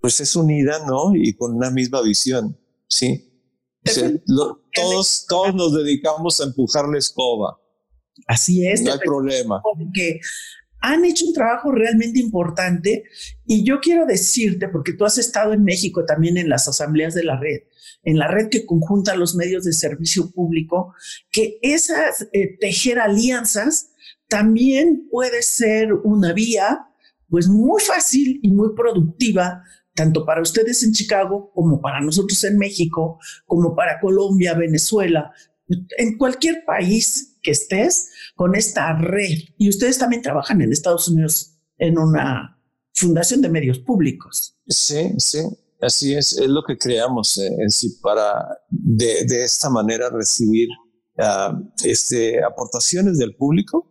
pues 0.01 0.21
es 0.21 0.35
unida, 0.35 0.85
¿no? 0.87 1.15
Y 1.15 1.35
con 1.35 1.55
una 1.55 1.71
misma 1.71 2.03
visión, 2.03 2.59
sí. 2.89 3.31
todos, 4.75 5.27
todos 5.29 5.55
nos 5.55 5.75
dedicamos 5.75 6.41
a 6.41 6.45
empujar 6.45 6.89
la 6.89 6.99
escoba. 6.99 7.59
Así 8.27 8.67
es. 8.67 8.83
No 8.83 8.93
hay 8.93 8.99
problema. 8.99 9.61
Porque 9.63 10.21
han 10.81 11.05
hecho 11.05 11.27
un 11.27 11.33
trabajo 11.33 11.71
realmente 11.71 12.19
importante 12.19 13.05
y 13.47 13.65
yo 13.65 13.81
quiero 13.81 14.05
decirte, 14.05 14.69
porque 14.69 14.93
tú 14.93 15.05
has 15.05 15.17
estado 15.19 15.53
en 15.53 15.63
México 15.63 16.05
también 16.05 16.37
en 16.37 16.49
las 16.49 16.67
asambleas 16.67 17.15
de 17.15 17.23
la 17.23 17.39
red, 17.39 17.61
en 18.03 18.19
la 18.19 18.29
red 18.29 18.49
que 18.49 18.67
conjunta 18.67 19.15
los 19.17 19.35
medios 19.35 19.65
de 19.65 19.73
servicio 19.73 20.31
público, 20.31 20.95
que 21.31 21.59
esas 21.63 22.29
eh, 22.33 22.57
tejer 22.61 22.99
alianzas 22.99 23.91
también 24.29 25.09
puede 25.11 25.43
ser 25.43 25.93
una 25.93 26.33
vía 26.33 26.87
pues 27.29 27.49
muy 27.49 27.81
fácil 27.81 28.41
y 28.43 28.51
muy 28.51 28.75
productiva 28.75 29.63
tanto 29.95 30.25
para 30.25 30.43
ustedes 30.43 30.83
en 30.83 30.93
Chicago 30.93 31.51
como 31.55 31.81
para 31.81 32.01
nosotros 32.01 32.43
en 32.45 32.59
México, 32.59 33.19
como 33.47 33.75
para 33.75 34.01
Colombia, 34.01 34.55
Venezuela, 34.55 35.33
en 35.69 36.17
cualquier 36.17 36.65
país 36.65 37.39
que 37.43 37.51
estés 37.51 38.11
con 38.35 38.55
esta 38.55 38.95
red. 38.95 39.39
Y 39.59 39.69
ustedes 39.69 39.99
también 39.99 40.23
trabajan 40.23 40.61
en 40.61 40.73
Estados 40.73 41.09
Unidos 41.09 41.59
en 41.79 41.99
una 41.99 42.59
fundación 42.95 43.43
de 43.43 43.49
medios 43.49 43.79
públicos. 43.81 44.59
Sí, 44.67 45.13
sí, 45.19 45.41
así 45.83 46.15
es, 46.15 46.33
es 46.33 46.49
lo 46.49 46.63
que 46.67 46.79
creamos 46.79 47.37
eh, 47.39 47.47
en 47.59 47.71
sí 47.71 47.99
para 48.03 48.59
de, 48.71 49.25
de, 49.27 49.45
esta 49.45 49.69
manera 49.69 50.09
recibir 50.11 50.69
uh, 51.19 51.55
este, 51.85 52.43
aportaciones 52.43 53.19
del 53.19 53.37
público 53.37 53.89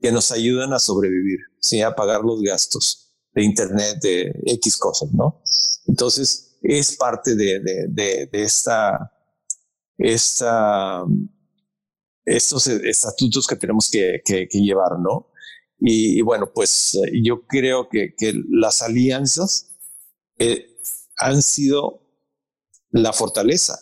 que 0.00 0.12
nos 0.12 0.30
ayudan 0.30 0.72
a 0.72 0.78
sobrevivir, 0.78 1.38
¿sí? 1.60 1.80
a 1.80 1.94
pagar 1.94 2.22
los 2.22 2.40
gastos 2.42 3.16
de 3.34 3.44
Internet, 3.44 3.98
de 4.02 4.32
X 4.46 4.76
cosas, 4.76 5.10
¿no? 5.12 5.42
Entonces, 5.86 6.58
es 6.62 6.96
parte 6.96 7.34
de, 7.34 7.60
de, 7.60 7.86
de, 7.88 8.28
de 8.30 8.42
esta 8.42 9.12
esta, 10.02 11.04
estos 12.24 12.66
estatutos 12.66 13.46
que 13.46 13.56
tenemos 13.56 13.90
que, 13.90 14.20
que, 14.24 14.46
llevar, 14.52 14.98
¿no? 14.98 15.28
Y, 15.78 16.20
bueno, 16.22 16.50
pues 16.54 16.98
yo 17.22 17.44
creo 17.46 17.88
que, 17.88 18.14
que 18.16 18.34
las 18.50 18.82
alianzas 18.82 19.76
eh, 20.38 20.71
han 21.22 21.42
sido 21.42 22.02
la 22.90 23.12
fortaleza, 23.12 23.78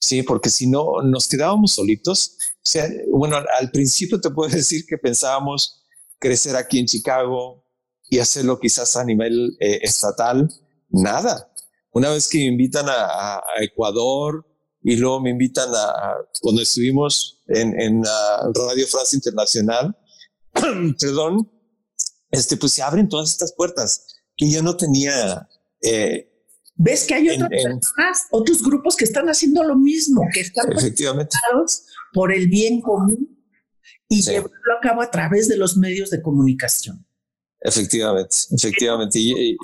¿sí? 0.00 0.22
Porque 0.22 0.50
si 0.50 0.66
no, 0.66 1.02
nos 1.02 1.28
quedábamos 1.28 1.72
solitos. 1.72 2.36
O 2.54 2.60
sea, 2.62 2.88
bueno, 3.10 3.36
al 3.58 3.70
principio 3.70 4.20
te 4.20 4.30
puedo 4.30 4.50
decir 4.54 4.84
que 4.86 4.98
pensábamos 4.98 5.84
crecer 6.18 6.56
aquí 6.56 6.78
en 6.78 6.86
Chicago 6.86 7.64
y 8.08 8.18
hacerlo 8.18 8.58
quizás 8.58 8.96
a 8.96 9.04
nivel 9.04 9.56
eh, 9.60 9.80
estatal. 9.82 10.48
Nada. 10.88 11.52
Una 11.92 12.10
vez 12.10 12.28
que 12.28 12.38
me 12.38 12.44
invitan 12.46 12.88
a, 12.88 13.36
a 13.36 13.62
Ecuador, 13.62 14.44
y 14.88 14.94
luego 14.94 15.20
me 15.20 15.30
invitan 15.30 15.68
a, 15.74 16.14
cuando 16.40 16.62
estuvimos 16.62 17.42
en, 17.48 18.04
Radio 18.54 18.86
France 18.86 19.16
Internacional, 19.16 19.98
perdón, 21.00 21.50
este, 22.30 22.56
pues 22.56 22.74
se 22.74 22.82
abren 22.82 23.08
todas 23.08 23.30
estas 23.30 23.52
puertas 23.52 24.06
que 24.36 24.48
yo 24.48 24.62
no 24.62 24.76
tenía. 24.76 25.48
Eh, 25.82 26.32
Ves 26.76 27.04
que 27.06 27.14
hay 27.14 27.28
otras 27.30 28.26
otros 28.30 28.62
grupos 28.62 28.96
que 28.96 29.04
están 29.04 29.28
haciendo 29.28 29.62
lo 29.64 29.76
mismo, 29.76 30.22
que 30.32 30.40
están 30.40 30.70
efectivamente 30.72 31.36
por 32.12 32.32
el 32.32 32.48
bien 32.48 32.80
común 32.80 33.38
y 34.08 34.22
llevarlo 34.22 34.76
a 34.78 34.80
cabo 34.80 35.02
a 35.02 35.10
través 35.10 35.48
de 35.48 35.56
los 35.56 35.76
medios 35.76 36.10
de 36.10 36.20
comunicación. 36.20 37.06
Efectivamente, 37.60 38.36
efectivamente. 38.52 39.18
y, 39.18 39.56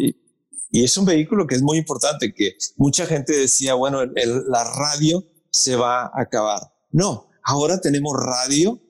y 0.75 0.85
es 0.85 0.97
un 0.97 1.05
vehículo 1.05 1.47
que 1.47 1.55
es 1.55 1.63
muy 1.63 1.77
importante, 1.77 2.33
que 2.33 2.57
mucha 2.77 3.05
gente 3.05 3.35
decía, 3.35 3.75
bueno, 3.75 4.05
la 4.07 4.65
radio 4.65 5.23
se 5.51 5.77
va 5.77 6.05
a 6.05 6.13
acabar. 6.15 6.63
No, 6.91 7.29
ahora 7.45 7.79
tenemos 7.79 8.15
radio 8.17 8.81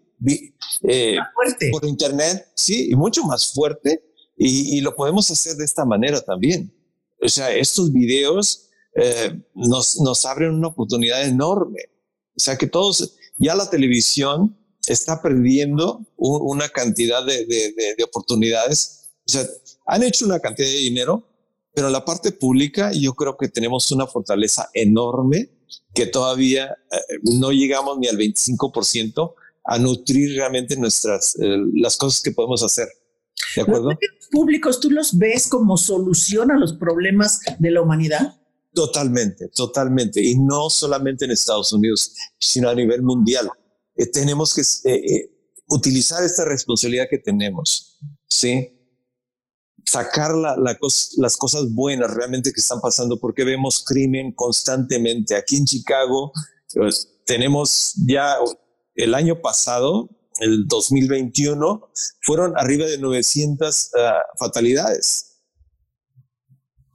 eh, 0.82 1.16
por 1.72 1.84
internet, 1.84 2.52
sí, 2.54 2.88
y 2.88 2.94
mucho 2.94 3.24
más 3.24 3.52
fuerte, 3.52 4.04
y, 4.36 4.80
lo 4.80 4.94
podemos 4.94 5.28
hacer 5.30 5.56
de 5.56 5.64
esta 5.64 5.84
manera 5.84 6.20
también. 6.20 6.72
O 7.22 7.28
sea, 7.28 7.54
estos 7.54 7.92
videos 7.92 8.70
eh, 8.94 9.40
nos, 9.54 10.00
nos 10.00 10.24
abren 10.24 10.50
una 10.50 10.68
oportunidad 10.68 11.22
enorme. 11.24 11.80
O 12.36 12.40
sea, 12.40 12.56
que 12.56 12.66
todos, 12.66 13.16
ya 13.38 13.54
la 13.54 13.70
televisión 13.70 14.58
está 14.86 15.22
perdiendo 15.22 16.04
una 16.16 16.68
cantidad 16.68 17.24
de, 17.24 17.46
de, 17.46 17.94
de 17.96 18.04
oportunidades. 18.04 19.10
O 19.26 19.30
sea, 19.30 19.46
han 19.86 20.02
hecho 20.02 20.24
una 20.24 20.40
cantidad 20.40 20.68
de 20.68 20.74
dinero, 20.74 21.28
pero 21.72 21.86
en 21.86 21.92
la 21.92 22.04
parte 22.04 22.32
pública 22.32 22.92
yo 22.92 23.14
creo 23.14 23.36
que 23.36 23.48
tenemos 23.48 23.90
una 23.92 24.06
fortaleza 24.06 24.68
enorme 24.74 25.50
que 25.94 26.06
todavía 26.06 26.76
eh, 26.90 27.18
no 27.22 27.52
llegamos 27.52 27.98
ni 27.98 28.08
al 28.08 28.16
25% 28.16 29.34
a 29.64 29.78
nutrir 29.78 30.36
realmente 30.36 30.76
nuestras, 30.76 31.36
eh, 31.36 31.56
las 31.74 31.96
cosas 31.96 32.22
que 32.22 32.32
podemos 32.32 32.62
hacer. 32.62 32.88
¿De 33.56 33.62
acuerdo? 33.62 33.90
¿Los 33.90 33.98
medios 34.00 34.28
públicos 34.30 34.80
tú 34.80 34.90
los 34.90 35.16
ves 35.18 35.48
como 35.48 35.76
solución 35.76 36.50
a 36.50 36.58
los 36.58 36.74
problemas 36.74 37.40
de 37.58 37.70
la 37.70 37.82
humanidad? 37.82 38.40
Totalmente, 38.74 39.48
totalmente. 39.48 40.22
Y 40.22 40.38
no 40.38 40.70
solamente 40.70 41.24
en 41.24 41.32
Estados 41.32 41.72
Unidos, 41.72 42.14
sino 42.38 42.68
a 42.68 42.74
nivel 42.74 43.02
mundial. 43.02 43.50
Eh, 43.96 44.06
tenemos 44.06 44.54
que 44.54 44.62
utilizar 45.68 46.24
esta 46.24 46.44
responsabilidad 46.44 47.06
que 47.10 47.18
tenemos. 47.18 47.98
Sí 48.26 48.78
sacar 49.84 50.32
las 50.34 51.36
cosas 51.36 51.72
buenas 51.72 52.12
realmente 52.14 52.52
que 52.52 52.60
están 52.60 52.80
pasando, 52.80 53.18
porque 53.18 53.44
vemos 53.44 53.84
crimen 53.84 54.32
constantemente. 54.32 55.34
Aquí 55.34 55.56
en 55.56 55.66
Chicago 55.66 56.32
pues, 56.74 57.20
tenemos 57.26 57.94
ya 58.06 58.36
el 58.94 59.14
año 59.14 59.40
pasado, 59.40 60.08
el 60.42 60.66
2021, 60.66 61.90
fueron 62.22 62.54
arriba 62.56 62.86
de 62.86 62.98
900 62.98 63.90
ah, 63.94 64.22
fatalidades 64.38 65.40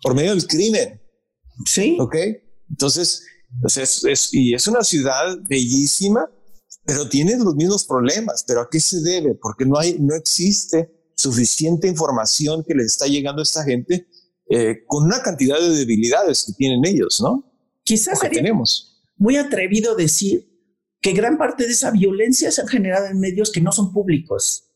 por 0.01 0.13
medio 0.13 0.31
del 0.31 0.45
crimen. 0.45 1.01
Sí. 1.65 1.97
Ok. 1.99 2.15
Entonces, 2.69 3.23
es, 3.75 4.33
y 4.33 4.53
es 4.53 4.67
una 4.67 4.83
ciudad 4.83 5.37
bellísima, 5.49 6.29
pero 6.85 7.07
tiene 7.07 7.37
los 7.37 7.55
mismos 7.55 7.85
problemas. 7.85 8.43
¿Pero 8.45 8.61
a 8.61 8.69
qué 8.69 8.79
se 8.79 9.01
debe? 9.01 9.35
Porque 9.41 9.65
no 9.65 9.77
hay, 9.77 9.97
no 9.99 10.15
existe 10.15 10.91
suficiente 11.15 11.87
información 11.87 12.63
que 12.67 12.75
les 12.75 12.87
está 12.87 13.07
llegando 13.07 13.41
a 13.41 13.43
esta 13.43 13.63
gente 13.63 14.07
eh, 14.49 14.83
con 14.85 15.05
una 15.05 15.21
cantidad 15.21 15.59
de 15.59 15.69
debilidades 15.69 16.45
que 16.45 16.53
tienen 16.53 16.85
ellos, 16.85 17.19
¿no? 17.21 17.51
Quizás 17.83 18.19
tenemos. 18.19 19.01
muy 19.15 19.37
atrevido 19.37 19.95
decir 19.95 20.56
que 21.01 21.13
gran 21.13 21.37
parte 21.37 21.65
de 21.65 21.71
esa 21.71 21.91
violencia 21.91 22.51
se 22.51 22.61
ha 22.61 22.67
generado 22.67 23.07
en 23.07 23.19
medios 23.19 23.51
que 23.51 23.61
no 23.61 23.71
son 23.71 23.93
públicos, 23.93 24.71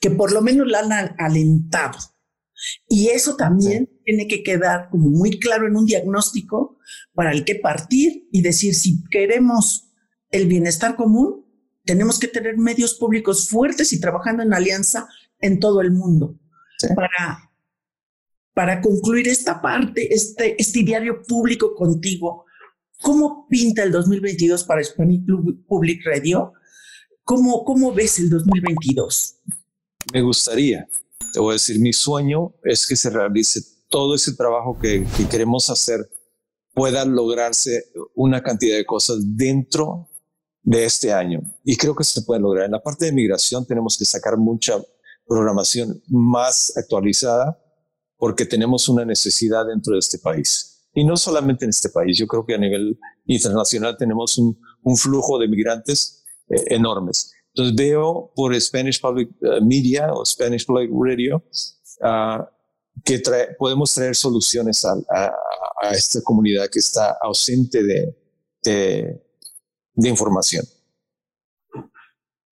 que 0.00 0.10
por 0.10 0.32
lo 0.32 0.42
menos 0.42 0.66
la 0.66 0.80
han 0.80 1.14
alentado. 1.18 1.98
Y 2.88 3.08
eso 3.08 3.36
también 3.36 3.90
tiene 4.04 4.28
que 4.28 4.42
quedar 4.42 4.88
como 4.90 5.08
muy 5.08 5.38
claro 5.38 5.66
en 5.66 5.76
un 5.76 5.86
diagnóstico 5.86 6.78
para 7.12 7.32
el 7.32 7.44
que 7.44 7.56
partir 7.56 8.28
y 8.30 8.42
decir 8.42 8.74
si 8.74 9.02
queremos 9.10 9.88
el 10.30 10.46
bienestar 10.46 10.96
común, 10.96 11.44
tenemos 11.84 12.18
que 12.18 12.28
tener 12.28 12.56
medios 12.56 12.94
públicos 12.94 13.48
fuertes 13.48 13.92
y 13.92 14.00
trabajando 14.00 14.42
en 14.42 14.54
alianza 14.54 15.08
en 15.40 15.58
todo 15.58 15.80
el 15.80 15.90
mundo. 15.90 16.38
Para, 16.94 17.50
para 18.54 18.80
concluir 18.80 19.28
esta 19.28 19.60
parte, 19.60 20.12
este, 20.12 20.60
este 20.60 20.82
diario 20.82 21.22
público 21.22 21.74
contigo, 21.74 22.46
¿cómo 23.02 23.46
pinta 23.48 23.82
el 23.82 23.92
2022 23.92 24.64
para 24.64 24.80
Hispanic 24.80 25.24
Public 25.66 26.04
Radio? 26.06 26.52
¿Cómo, 27.24 27.64
¿Cómo 27.64 27.92
ves 27.92 28.18
el 28.18 28.30
2022? 28.30 29.36
Me 30.12 30.22
gustaría, 30.22 30.88
te 31.32 31.40
voy 31.40 31.50
a 31.50 31.52
decir, 31.54 31.78
mi 31.78 31.92
sueño 31.92 32.54
es 32.64 32.86
que 32.86 32.96
se 32.96 33.10
realice 33.10 33.60
todo 33.88 34.14
ese 34.14 34.34
trabajo 34.34 34.78
que, 34.80 35.06
que 35.16 35.28
queremos 35.28 35.68
hacer 35.70 36.08
pueda 36.74 37.04
lograrse 37.04 37.92
una 38.14 38.42
cantidad 38.42 38.76
de 38.76 38.86
cosas 38.86 39.18
dentro 39.36 40.08
de 40.62 40.84
este 40.84 41.12
año. 41.12 41.42
Y 41.64 41.76
creo 41.76 41.94
que 41.94 42.04
se 42.04 42.22
puede 42.22 42.40
lograr. 42.40 42.66
En 42.66 42.72
la 42.72 42.82
parte 42.82 43.06
de 43.06 43.12
migración 43.12 43.66
tenemos 43.66 43.96
que 43.98 44.04
sacar 44.04 44.36
mucha 44.36 44.80
programación 45.26 46.02
más 46.08 46.76
actualizada 46.76 47.58
porque 48.16 48.46
tenemos 48.46 48.88
una 48.88 49.04
necesidad 49.04 49.66
dentro 49.66 49.94
de 49.94 49.98
este 49.98 50.18
país. 50.18 50.71
Y 50.94 51.04
no 51.04 51.16
solamente 51.16 51.64
en 51.64 51.70
este 51.70 51.88
país, 51.88 52.18
yo 52.18 52.26
creo 52.26 52.44
que 52.44 52.54
a 52.54 52.58
nivel 52.58 52.98
internacional 53.26 53.96
tenemos 53.96 54.36
un, 54.38 54.56
flujo 54.96 55.38
de 55.38 55.48
migrantes 55.48 56.24
eh, 56.48 56.74
enormes. 56.74 57.32
Entonces 57.54 57.74
veo 57.76 58.32
por 58.34 58.58
Spanish 58.60 59.00
Public 59.00 59.30
eh, 59.40 59.60
Media 59.62 60.12
o 60.12 60.24
Spanish 60.24 60.66
Public 60.66 60.90
Radio 60.92 61.36
uh, 62.00 62.44
que 63.04 63.22
podemos 63.58 63.92
traer 63.94 64.14
soluciones 64.14 64.84
a, 64.84 65.32
esta 65.90 66.20
comunidad 66.22 66.68
que 66.70 66.78
está 66.78 67.16
ausente 67.20 67.82
de, 67.82 69.22
información. 69.96 70.64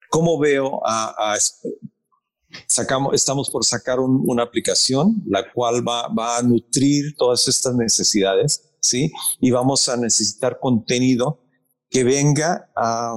¿Cómo 0.09 0.39
veo 0.39 0.81
a 0.85 1.37
sacamos, 2.67 3.15
estamos 3.15 3.51
por 3.51 3.65
sacar 3.65 4.01
un, 4.01 4.23
una 4.27 4.43
aplicación 4.43 5.23
la 5.27 5.51
cual 5.53 5.87
va, 5.87 6.09
va, 6.09 6.39
a 6.39 6.43
nutrir 6.43 7.15
todas 7.17 7.47
estas 7.49 7.75
necesidades, 7.75 8.63
¿sí? 8.81 9.13
Y 9.41 9.51
vamos 9.51 9.89
a 9.89 9.97
necesitar 9.97 10.59
contenido 10.61 11.43
que 11.89 12.05
venga 12.05 12.71
a, 12.77 13.17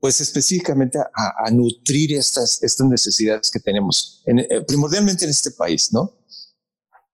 pues 0.00 0.20
específicamente 0.20 0.98
a, 0.98 1.46
a 1.46 1.50
nutrir 1.50 2.14
estas, 2.14 2.62
estas 2.62 2.86
necesidades 2.86 3.50
que 3.50 3.60
tenemos, 3.60 4.22
en, 4.26 4.40
eh, 4.40 4.62
primordialmente 4.66 5.24
en 5.24 5.30
este 5.30 5.50
país, 5.50 5.92
¿no? 5.92 6.12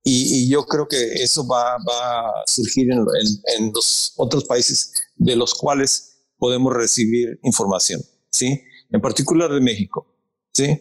Y, 0.04 0.46
y, 0.46 0.48
yo 0.48 0.66
creo 0.66 0.88
que 0.88 1.22
eso 1.22 1.46
va, 1.46 1.76
va 1.88 2.20
a 2.20 2.32
surgir 2.46 2.90
en, 2.90 2.98
en, 2.98 3.64
en, 3.64 3.72
los 3.72 4.14
otros 4.16 4.44
países 4.44 4.92
de 5.14 5.36
los 5.36 5.54
cuales 5.54 6.24
podemos 6.38 6.72
recibir 6.72 7.38
información, 7.44 8.02
¿sí? 8.30 8.60
En 8.90 9.00
particular 9.00 9.52
de 9.52 9.60
México. 9.60 10.11
¿Sí? 10.52 10.80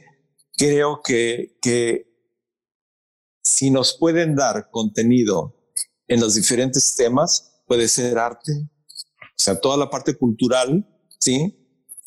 Creo 0.58 1.02
que, 1.02 1.58
que 1.62 2.12
si 3.44 3.70
nos 3.70 3.98
pueden 3.98 4.36
dar 4.36 4.70
contenido 4.70 5.56
en 6.08 6.20
los 6.20 6.36
diferentes 6.36 6.96
temas, 6.96 7.62
puede 7.66 7.88
ser 7.88 8.18
arte, 8.18 8.52
o 8.54 9.44
sea, 9.44 9.60
toda 9.60 9.78
la 9.78 9.90
parte 9.90 10.16
cultural, 10.16 10.88
¿sí? 11.20 11.58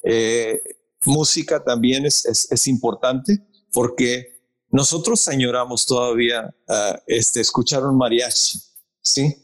Eh, 0.03 0.63
música 1.07 1.65
también 1.65 2.07
es, 2.07 2.25
es, 2.27 2.67
importante 2.67 3.47
porque 3.73 4.53
nosotros 4.69 5.27
añoramos 5.29 5.87
todavía 5.87 6.55
uh, 6.69 6.99
este, 7.07 7.41
escuchar 7.41 7.85
un 7.85 7.97
mariachi, 7.97 8.59
¿sí? 9.03 9.35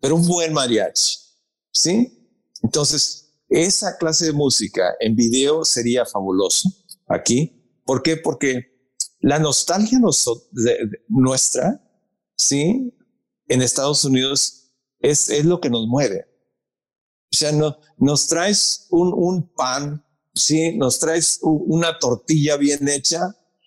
Pero 0.00 0.16
un 0.16 0.26
buen 0.26 0.52
mariachi, 0.52 1.16
¿sí? 1.72 2.30
Entonces, 2.62 3.34
esa 3.48 3.96
clase 3.96 4.26
de 4.26 4.32
música 4.32 4.94
en 5.00 5.14
video 5.14 5.64
sería 5.64 6.06
fabuloso 6.06 6.68
aquí 7.08 7.55
¿Por 7.86 8.02
qué? 8.02 8.16
Porque 8.16 8.76
la 9.20 9.38
nostalgia 9.38 9.98
nuestra, 11.08 11.80
¿sí? 12.36 12.92
En 13.48 13.62
Estados 13.62 14.04
Unidos 14.04 14.72
es, 14.98 15.30
es 15.30 15.44
lo 15.44 15.60
que 15.60 15.70
nos 15.70 15.86
mueve. 15.86 16.26
O 17.32 17.36
sea, 17.36 17.52
no, 17.52 17.78
nos 17.96 18.26
traes 18.26 18.88
un, 18.90 19.12
un 19.14 19.52
pan, 19.54 20.04
¿sí? 20.34 20.76
Nos 20.76 20.98
traes 20.98 21.38
una 21.42 21.98
tortilla 21.98 22.56
bien 22.56 22.88
hecha, 22.88 23.20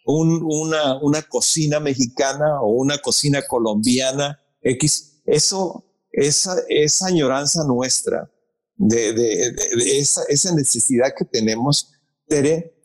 un, 0.05 0.41
una, 0.43 1.01
una 1.01 1.21
cocina 1.21 1.79
mexicana 1.79 2.61
o 2.61 2.71
una 2.73 2.97
cocina 2.97 3.41
colombiana, 3.47 4.37
X. 4.61 5.21
Eso, 5.25 5.85
esa, 6.11 6.55
esa 6.67 7.07
añoranza 7.07 7.63
nuestra, 7.63 8.29
de, 8.75 9.13
de, 9.13 9.51
de, 9.51 9.75
de 9.77 9.99
esa, 9.99 10.23
esa 10.27 10.53
necesidad 10.53 11.13
que 11.17 11.25
tenemos, 11.25 11.91
Tere, 12.27 12.78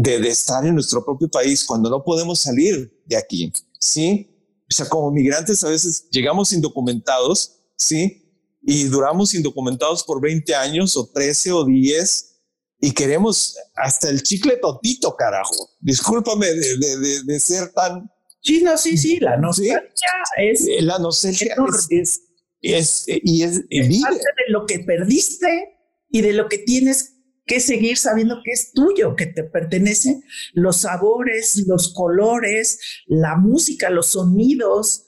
de, 0.00 0.20
de, 0.20 0.28
estar 0.28 0.64
en 0.64 0.74
nuestro 0.74 1.04
propio 1.04 1.28
país 1.28 1.64
cuando 1.64 1.90
no 1.90 2.04
podemos 2.04 2.38
salir 2.38 3.02
de 3.04 3.16
aquí, 3.16 3.52
¿sí? 3.80 4.30
O 4.70 4.72
sea, 4.72 4.88
como 4.88 5.10
migrantes 5.10 5.64
a 5.64 5.68
veces 5.68 6.08
llegamos 6.10 6.52
indocumentados, 6.52 7.58
¿sí? 7.76 8.24
Y 8.62 8.84
duramos 8.84 9.34
indocumentados 9.34 10.04
por 10.04 10.20
20 10.20 10.54
años 10.54 10.96
o 10.96 11.10
13 11.10 11.50
o 11.50 11.64
10 11.64 12.42
y 12.80 12.92
queremos 12.92 13.56
hasta 13.74 14.08
el 14.08 14.22
chicle 14.22 14.58
totito, 14.58 15.16
carajo. 15.16 15.70
Discúlpame 15.80 16.46
de, 16.46 16.76
de, 16.78 17.22
de 17.24 17.40
ser 17.40 17.72
tan... 17.72 18.08
Sí, 18.40 18.62
no, 18.62 18.78
sí, 18.78 18.96
sí, 18.96 19.18
la 19.18 19.36
nostalgia 19.36 19.82
¿sí? 19.94 20.04
es... 20.36 20.68
Eh, 20.68 20.82
la 20.82 21.00
nostalgia 21.00 21.56
es, 21.90 22.20
es, 22.60 23.04
es, 23.08 23.20
y 23.24 23.42
es, 23.42 23.62
es 23.68 24.00
parte 24.00 24.18
de 24.18 24.52
lo 24.52 24.64
que 24.64 24.78
perdiste 24.78 25.76
y 26.08 26.20
de 26.20 26.34
lo 26.34 26.48
que 26.48 26.58
tienes 26.58 27.17
que 27.48 27.58
seguir 27.58 27.96
sabiendo 27.96 28.40
que 28.44 28.52
es 28.52 28.72
tuyo, 28.72 29.16
que 29.16 29.26
te 29.26 29.42
pertenece, 29.42 30.20
los 30.52 30.82
sabores, 30.82 31.64
los 31.66 31.92
colores, 31.92 32.78
la 33.06 33.36
música, 33.36 33.90
los 33.90 34.08
sonidos. 34.08 35.06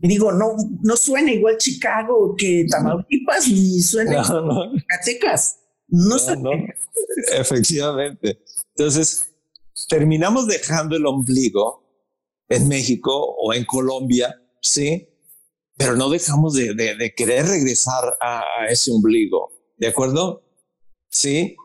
Digo, 0.00 0.32
no, 0.32 0.56
no 0.82 0.96
suena 0.96 1.32
igual 1.32 1.58
Chicago 1.58 2.34
que 2.38 2.64
Tamaulipas, 2.70 3.48
ni 3.48 3.80
suena 3.80 4.22
no, 4.22 4.40
no. 4.40 4.72
Zacatecas. 4.80 5.58
No, 5.88 6.16
no, 6.36 6.50
Efectivamente. 7.32 8.42
Entonces, 8.76 9.34
terminamos 9.88 10.46
dejando 10.46 10.96
el 10.96 11.04
ombligo 11.04 11.84
en 12.48 12.68
México 12.68 13.12
o 13.12 13.52
en 13.52 13.64
Colombia, 13.64 14.40
sí, 14.62 15.08
pero 15.76 15.96
no 15.96 16.08
dejamos 16.08 16.54
de, 16.54 16.74
de, 16.74 16.94
de 16.94 17.14
querer 17.14 17.46
regresar 17.46 18.16
a, 18.20 18.40
a 18.40 18.66
ese 18.68 18.92
ombligo, 18.92 19.50
¿de 19.76 19.88
acuerdo? 19.88 20.44
¿Sí? 21.10 21.56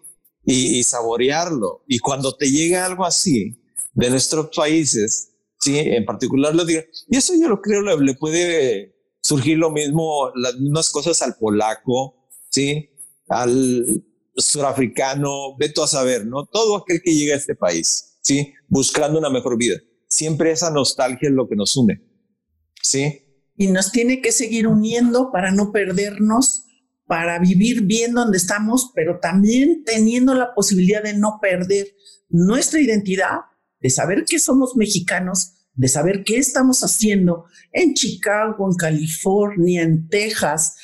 Y, 0.44 0.84
saborearlo. 0.84 1.84
Y 1.88 2.00
cuando 2.00 2.36
te 2.36 2.52
llega 2.52 2.86
algo 2.86 3.06
así 3.06 3.64
de 3.94 4.10
nuestros 4.10 4.56
países, 4.56 5.32
¿sí? 5.60 5.80
En 5.80 6.06
particular 6.06 6.54
lo 6.54 6.66
digo, 6.66 6.82
y 7.08 7.18
eso 7.18 7.34
yo 7.40 7.48
lo 7.48 7.62
creo, 7.62 7.82
le, 7.82 7.98
le, 7.98 8.14
puede 8.16 8.96
surgir 9.22 9.58
lo 9.58 9.72
mismo, 9.72 10.32
las 10.36 10.56
mismas 10.56 10.90
cosas 10.90 11.22
al 11.22 11.36
polaco, 11.36 12.28
¿sí? 12.52 12.92
Al 13.28 14.04
surafricano, 14.36 15.56
ve 15.58 15.70
tú 15.70 15.82
a 15.82 15.88
saber, 15.88 16.26
¿no? 16.26 16.46
Todo 16.46 16.78
aquel 16.78 17.02
que 17.02 17.16
llega 17.16 17.34
a 17.34 17.38
este 17.38 17.56
país, 17.56 18.18
¿sí? 18.22 18.54
Buscando 18.68 19.18
una 19.18 19.30
mejor 19.30 19.58
vida. 19.58 19.78
Siempre 20.08 20.52
esa 20.52 20.70
nostalgia 20.70 21.30
es 21.30 21.36
lo 21.36 21.48
que 21.48 21.56
nos 21.56 21.76
une, 21.76 22.04
¿sí? 22.82 23.22
Y 23.58 23.68
nos 23.68 23.92
tiene 23.92 24.22
que 24.22 24.32
seguir 24.32 24.68
uniendo 24.68 25.32
para 25.32 25.52
no 25.52 25.72
perdernos 25.72 26.65
para 27.08 27.40
vivir 27.40 27.84
bien 27.84 28.14
donde 28.14 28.38
estamos, 28.38 28.92
pero 28.96 29.20
también 29.20 29.84
teniendo 29.84 30.34
la 30.34 30.54
posibilidad 30.54 31.04
de 31.04 31.14
no 31.14 31.40
perder 31.42 31.88
nuestra 32.30 32.80
identidad, 32.80 33.42
de 33.80 33.90
saber 33.90 34.26
que 34.26 34.40
somos 34.40 34.76
mexicanos, 34.76 35.54
de 35.74 35.88
saber 35.88 36.24
qué 36.24 36.38
estamos 36.38 36.82
haciendo 36.82 37.46
en 37.72 37.94
Chicago, 37.94 38.68
en 38.70 38.76
California, 38.76 39.84
en 39.84 40.08
Texas, 40.08 40.76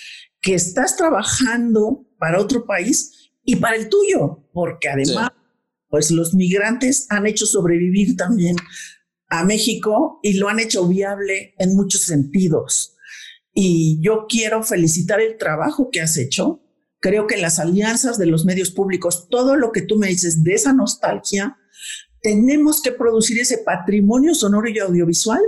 que 0.42 0.54
estás 0.54 0.96
trabajando 0.96 2.06
para 2.20 2.40
otro 2.40 2.66
país 2.66 3.32
y 3.44 3.56
para 3.56 3.78
el 3.78 3.90
tuyo, 3.90 4.48
porque 4.54 4.90
además, 4.90 5.30
sí. 5.34 5.42
pues 5.90 6.12
los 6.12 6.34
migrantes 6.34 7.08
han 7.10 7.26
hecho 7.26 7.46
sobrevivir 7.46 8.16
también 8.16 8.56
a 9.30 9.44
México 9.46 10.20
y 10.22 10.34
lo 10.34 10.50
han 10.50 10.60
hecho 10.60 10.88
viable 10.88 11.56
en 11.58 11.76
muchos 11.76 12.02
sentidos. 12.02 12.98
Y 13.54 14.00
yo 14.02 14.26
quiero 14.30 14.64
felicitar 14.64 15.20
el 15.22 15.38
trabajo 15.38 15.90
que 15.92 16.02
has 16.02 16.18
hecho. 16.18 16.62
Creo 17.00 17.28
que 17.28 17.38
las 17.38 17.60
alianzas 17.60 18.18
de 18.18 18.28
los 18.28 18.46
medios 18.46 18.72
públicos, 18.72 19.28
todo 19.30 19.56
lo 19.56 19.72
que 19.72 19.82
tú 19.82 19.98
me 19.98 20.08
dices 20.08 20.44
de 20.44 20.54
esa 20.54 20.74
nostalgia, 20.74 21.58
tenemos 22.22 22.82
que 22.82 22.92
producir 22.92 23.40
ese 23.40 23.58
patrimonio 23.60 24.36
sonoro 24.36 24.70
y 24.70 24.80
audiovisual 24.80 25.42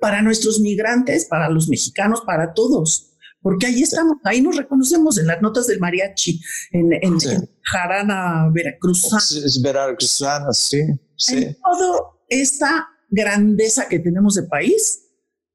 para 0.00 0.22
nuestros 0.22 0.60
migrantes, 0.60 1.26
para 1.26 1.48
los 1.50 1.68
mexicanos, 1.68 2.22
para 2.22 2.54
todos. 2.54 3.12
Porque 3.42 3.66
ahí 3.66 3.82
estamos, 3.82 4.16
ahí 4.24 4.40
nos 4.40 4.56
reconocemos 4.56 5.18
en 5.18 5.26
las 5.28 5.40
notas 5.40 5.66
del 5.66 5.78
mariachi, 5.78 6.40
en, 6.72 6.92
en, 7.00 7.20
sí. 7.20 7.28
en 7.28 7.48
jarana 7.62 8.50
veracruzana. 8.52 9.22
Es 9.22 9.62
veracruzana, 9.62 10.52
sí, 10.52 10.82
sí. 11.16 11.44
En 11.44 11.56
todo 11.62 12.22
esta 12.28 12.88
grandeza 13.08 13.88
que 13.88 14.00
tenemos 14.00 14.34
de 14.34 14.42
país, 14.44 15.05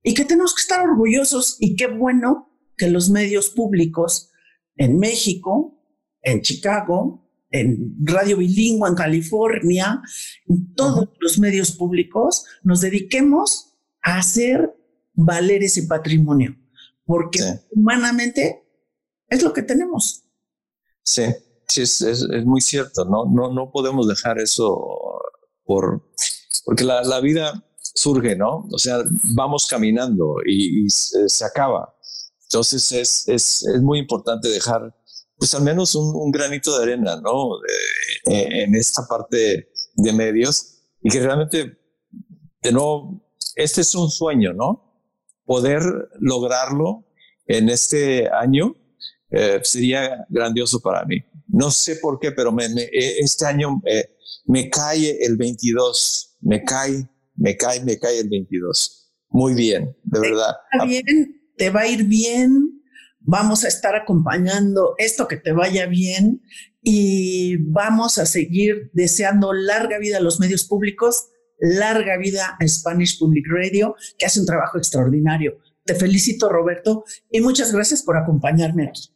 y 0.03 0.13
que 0.13 0.25
tenemos 0.25 0.55
que 0.55 0.61
estar 0.61 0.81
orgullosos 0.81 1.57
y 1.59 1.75
qué 1.75 1.87
bueno 1.87 2.51
que 2.77 2.89
los 2.89 3.09
medios 3.09 3.49
públicos 3.49 4.31
en 4.75 4.97
México, 4.97 5.83
en 6.21 6.41
Chicago, 6.41 7.29
en 7.51 7.95
Radio 8.01 8.37
Bilingüe, 8.37 8.89
en 8.89 8.95
California, 8.95 10.01
en 10.47 10.73
todos 10.73 11.09
los 11.19 11.37
medios 11.37 11.71
públicos, 11.73 12.45
nos 12.63 12.81
dediquemos 12.81 13.75
a 14.01 14.17
hacer 14.17 14.73
valer 15.13 15.63
ese 15.63 15.83
patrimonio, 15.83 16.55
porque 17.05 17.39
sí. 17.39 17.49
humanamente 17.71 18.63
es 19.27 19.43
lo 19.43 19.53
que 19.53 19.61
tenemos. 19.61 20.23
Sí, 21.03 21.23
sí, 21.67 21.81
es, 21.81 22.01
es, 22.01 22.21
es, 22.21 22.45
muy 22.45 22.61
cierto, 22.61 23.05
¿no? 23.05 23.25
No, 23.25 23.53
no 23.53 23.71
podemos 23.71 24.07
dejar 24.07 24.39
eso 24.39 25.19
por, 25.63 26.09
porque 26.65 26.83
la, 26.83 27.03
la 27.03 27.19
vida 27.19 27.65
surge, 28.01 28.35
¿no? 28.35 28.67
O 28.71 28.77
sea, 28.77 29.03
vamos 29.35 29.67
caminando 29.67 30.37
y, 30.45 30.89
se, 30.89 31.45
acaba. 31.45 31.95
Entonces 32.43 32.91
es, 32.91 33.27
es, 33.27 33.67
es, 33.67 33.81
muy 33.81 33.99
importante 33.99 34.49
dejar, 34.49 34.95
pues 35.37 35.53
al 35.53 35.63
menos 35.63 35.95
un, 35.95 36.31
granito 36.31 36.77
de 36.77 36.83
arena, 36.83 37.19
¿no? 37.21 37.57
en 38.25 38.75
esta 38.75 39.03
parte 39.07 39.71
de 39.95 40.13
medios 40.13 40.71
y 41.03 41.09
que 41.09 41.19
realmente, 41.19 41.77
de 42.61 42.71
este 43.55 43.81
es 43.81 43.95
un 43.95 44.09
sueño, 44.09 44.53
¿no? 44.53 45.03
Poder 45.45 45.81
lograrlo 46.19 47.05
en 47.47 47.69
este 47.69 48.29
año 48.29 48.75
eh, 49.29 49.59
sería 49.63 50.25
grandioso 50.29 50.79
para 50.79 51.05
mí. 51.05 51.17
No 51.47 51.71
sé 51.71 51.97
por 51.97 52.19
qué, 52.19 52.31
pero 52.31 52.55
eh, 52.59 52.89
este 53.19 53.45
año 53.45 53.81
eh, 53.85 54.15
me 54.45 54.69
cae 54.69 55.17
el 55.25 55.37
22, 55.37 56.37
me 56.41 56.63
cae, 56.63 57.09
me 57.41 57.57
cae, 57.57 57.83
me 57.83 57.97
cae 57.97 58.19
el 58.19 58.29
22. 58.29 59.11
Muy 59.29 59.55
bien, 59.55 59.97
de 60.03 60.19
verdad. 60.19 60.55
Está 60.71 60.85
bien, 60.85 61.41
te 61.57 61.69
va 61.69 61.81
a 61.81 61.87
ir 61.87 62.03
bien. 62.03 62.83
Vamos 63.19 63.63
a 63.63 63.67
estar 63.67 63.95
acompañando 63.95 64.95
esto 64.97 65.27
que 65.27 65.37
te 65.37 65.51
vaya 65.51 65.85
bien 65.87 66.41
y 66.81 67.57
vamos 67.57 68.17
a 68.17 68.25
seguir 68.25 68.91
deseando 68.93 69.53
larga 69.53 69.99
vida 69.99 70.17
a 70.17 70.21
los 70.21 70.39
medios 70.39 70.65
públicos, 70.65 71.29
larga 71.59 72.17
vida 72.17 72.57
a 72.59 72.67
Spanish 72.67 73.19
Public 73.19 73.45
Radio, 73.47 73.95
que 74.17 74.25
hace 74.25 74.39
un 74.39 74.45
trabajo 74.45 74.77
extraordinario. 74.77 75.57
Te 75.83 75.95
felicito, 75.95 76.49
Roberto, 76.49 77.05
y 77.29 77.41
muchas 77.41 77.71
gracias 77.71 78.03
por 78.03 78.17
acompañarme 78.17 78.87
aquí. 78.87 79.09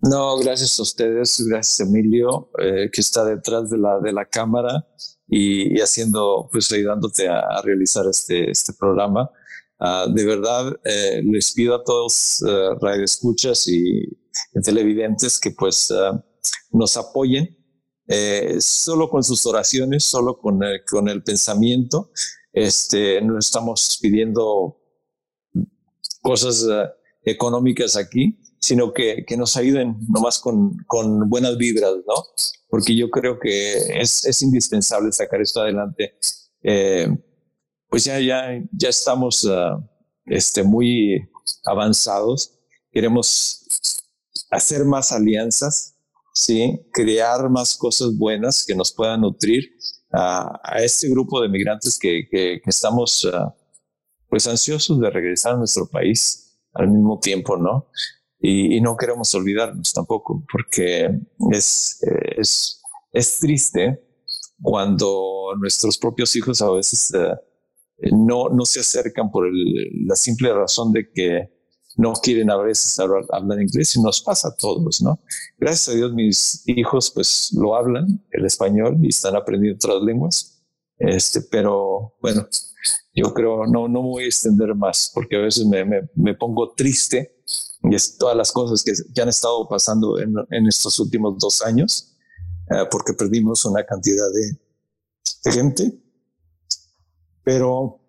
No, 0.00 0.38
gracias 0.38 0.78
a 0.78 0.82
ustedes, 0.82 1.44
gracias 1.48 1.88
Emilio, 1.88 2.50
eh, 2.60 2.88
que 2.92 3.00
está 3.00 3.24
detrás 3.24 3.68
de 3.68 3.78
la, 3.78 3.98
de 3.98 4.12
la 4.12 4.26
cámara 4.26 4.86
y, 5.28 5.80
haciendo, 5.80 6.48
pues 6.50 6.72
ayudándote 6.72 7.28
a, 7.28 7.60
realizar 7.62 8.06
este, 8.08 8.50
este 8.50 8.72
programa. 8.72 9.30
Ah, 9.78 10.06
de 10.12 10.24
verdad, 10.24 10.74
eh, 10.84 11.22
les 11.24 11.52
pido 11.52 11.74
a 11.74 11.84
todos 11.84 12.42
uh, 12.42 12.78
radioescuchas 12.80 13.68
y, 13.68 14.02
televidentes 14.62 15.38
que 15.38 15.50
pues 15.50 15.90
ah, 15.90 16.24
nos 16.72 16.96
apoyen 16.96 17.56
solo 18.60 19.10
con 19.10 19.22
sus 19.22 19.44
oraciones, 19.44 20.04
solo 20.04 20.38
con 20.38 20.62
el, 20.62 20.82
con 20.90 21.08
el 21.08 21.22
pensamiento. 21.22 22.10
Este, 22.52 23.20
no 23.20 23.38
estamos 23.38 23.98
pidiendo 24.00 24.80
cosas 26.22 26.66
económicas 27.22 27.96
aquí, 27.96 28.38
sino 28.60 28.92
que, 28.92 29.24
que 29.26 29.36
nos 29.36 29.56
ayuden 29.56 29.96
nomás 30.08 30.38
con, 30.38 30.76
con 30.86 31.28
buenas 31.28 31.56
vibras, 31.56 31.94
¿no? 32.06 32.14
Porque 32.68 32.96
yo 32.96 33.10
creo 33.10 33.38
que 33.38 34.00
es, 34.00 34.24
es 34.24 34.42
indispensable 34.42 35.12
sacar 35.12 35.40
esto 35.40 35.60
adelante. 35.60 36.14
Eh, 36.62 37.08
pues 37.88 38.04
ya, 38.04 38.20
ya, 38.20 38.62
ya 38.72 38.88
estamos 38.88 39.44
uh, 39.44 39.82
este, 40.26 40.62
muy 40.62 41.28
avanzados. 41.64 42.58
Queremos 42.90 43.66
hacer 44.50 44.84
más 44.84 45.12
alianzas, 45.12 45.96
¿sí? 46.34 46.80
crear 46.92 47.48
más 47.48 47.76
cosas 47.76 48.16
buenas 48.16 48.64
que 48.66 48.74
nos 48.74 48.92
puedan 48.92 49.22
nutrir 49.22 49.64
a, 50.12 50.60
a 50.62 50.82
este 50.82 51.08
grupo 51.08 51.40
de 51.40 51.48
migrantes 51.48 51.98
que, 51.98 52.26
que, 52.30 52.60
que 52.62 52.70
estamos 52.70 53.24
uh, 53.24 53.52
pues 54.28 54.46
ansiosos 54.46 55.00
de 55.00 55.10
regresar 55.10 55.54
a 55.54 55.58
nuestro 55.58 55.86
país 55.86 56.60
al 56.74 56.88
mismo 56.88 57.18
tiempo, 57.18 57.56
¿no? 57.56 57.88
Y, 58.40 58.80
no 58.80 58.96
queremos 58.96 59.34
olvidarnos 59.34 59.92
tampoco, 59.92 60.44
porque 60.50 61.10
es, 61.50 61.98
es, 62.36 62.80
es 63.12 63.38
triste 63.40 64.00
cuando 64.60 65.54
nuestros 65.58 65.98
propios 65.98 66.34
hijos 66.36 66.62
a 66.62 66.70
veces 66.70 67.12
eh, 67.14 68.10
no, 68.12 68.48
no 68.48 68.64
se 68.64 68.80
acercan 68.80 69.30
por 69.30 69.48
la 69.52 70.14
simple 70.14 70.52
razón 70.52 70.92
de 70.92 71.10
que 71.12 71.58
no 71.96 72.12
quieren 72.12 72.50
a 72.50 72.56
veces 72.56 72.96
hablar, 73.00 73.24
hablar, 73.32 73.60
inglés 73.60 73.96
y 73.96 74.02
nos 74.02 74.22
pasa 74.22 74.48
a 74.48 74.54
todos, 74.54 75.02
¿no? 75.02 75.20
Gracias 75.58 75.88
a 75.88 75.96
Dios 75.96 76.12
mis 76.14 76.62
hijos 76.66 77.10
pues 77.10 77.50
lo 77.58 77.74
hablan, 77.74 78.24
el 78.30 78.44
español, 78.44 78.98
y 79.02 79.08
están 79.08 79.34
aprendiendo 79.34 79.76
otras 79.76 80.02
lenguas, 80.02 80.64
este, 80.98 81.40
pero 81.50 82.14
bueno, 82.22 82.46
yo 83.14 83.34
creo, 83.34 83.66
no, 83.66 83.88
no 83.88 84.02
me 84.02 84.08
voy 84.08 84.24
a 84.24 84.26
extender 84.26 84.74
más 84.76 85.10
porque 85.12 85.36
a 85.36 85.40
veces 85.40 85.66
me, 85.66 85.84
me, 85.84 86.08
me 86.14 86.34
pongo 86.34 86.72
triste 86.74 87.37
y 87.90 87.94
es 87.94 88.16
todas 88.16 88.36
las 88.36 88.52
cosas 88.52 88.82
que, 88.82 88.92
que 89.14 89.22
han 89.22 89.28
estado 89.28 89.68
pasando 89.68 90.18
en, 90.18 90.34
en, 90.50 90.66
estos 90.66 90.98
últimos 90.98 91.38
dos 91.38 91.62
años, 91.62 92.16
eh, 92.70 92.84
porque 92.90 93.12
perdimos 93.14 93.64
una 93.64 93.84
cantidad 93.84 94.26
de, 94.32 94.58
de, 95.44 95.52
gente. 95.52 95.98
Pero 97.42 98.00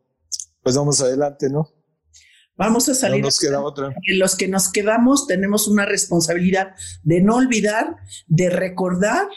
pues 0.62 0.76
vamos 0.76 1.00
adelante, 1.02 1.50
¿no? 1.50 1.70
Vamos 2.56 2.90
a 2.90 2.96
salir. 2.96 3.22
No 3.22 3.28
nos 3.28 3.40
queda 3.40 3.62
otra. 3.62 3.94
Los 4.18 4.36
que 4.36 4.50
nos 4.50 4.70
quedamos 4.70 5.28
tenemos 5.28 5.68
una 5.68 5.86
responsabilidad 5.86 6.76
de 7.04 7.22
no 7.22 7.36
olvidar, 7.36 7.96
de 8.28 8.50
recordar 8.50 9.28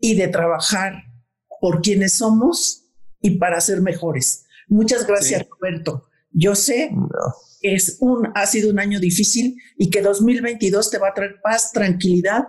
y 0.00 0.16
de 0.16 0.28
trabajar 0.28 1.04
por 1.60 1.80
quienes 1.80 2.14
somos 2.14 2.86
y 3.20 3.38
para 3.38 3.60
ser 3.60 3.82
mejores. 3.82 4.46
Muchas 4.68 5.06
gracias, 5.06 5.46
Roberto. 5.48 6.08
Yo 6.38 6.54
sé 6.54 6.90
que 7.62 7.74
es 7.74 7.96
un, 8.00 8.28
ha 8.34 8.46
sido 8.46 8.70
un 8.70 8.78
año 8.78 9.00
difícil 9.00 9.56
y 9.78 9.88
que 9.88 10.02
2022 10.02 10.90
te 10.90 10.98
va 10.98 11.08
a 11.08 11.14
traer 11.14 11.40
paz, 11.42 11.72
tranquilidad 11.72 12.44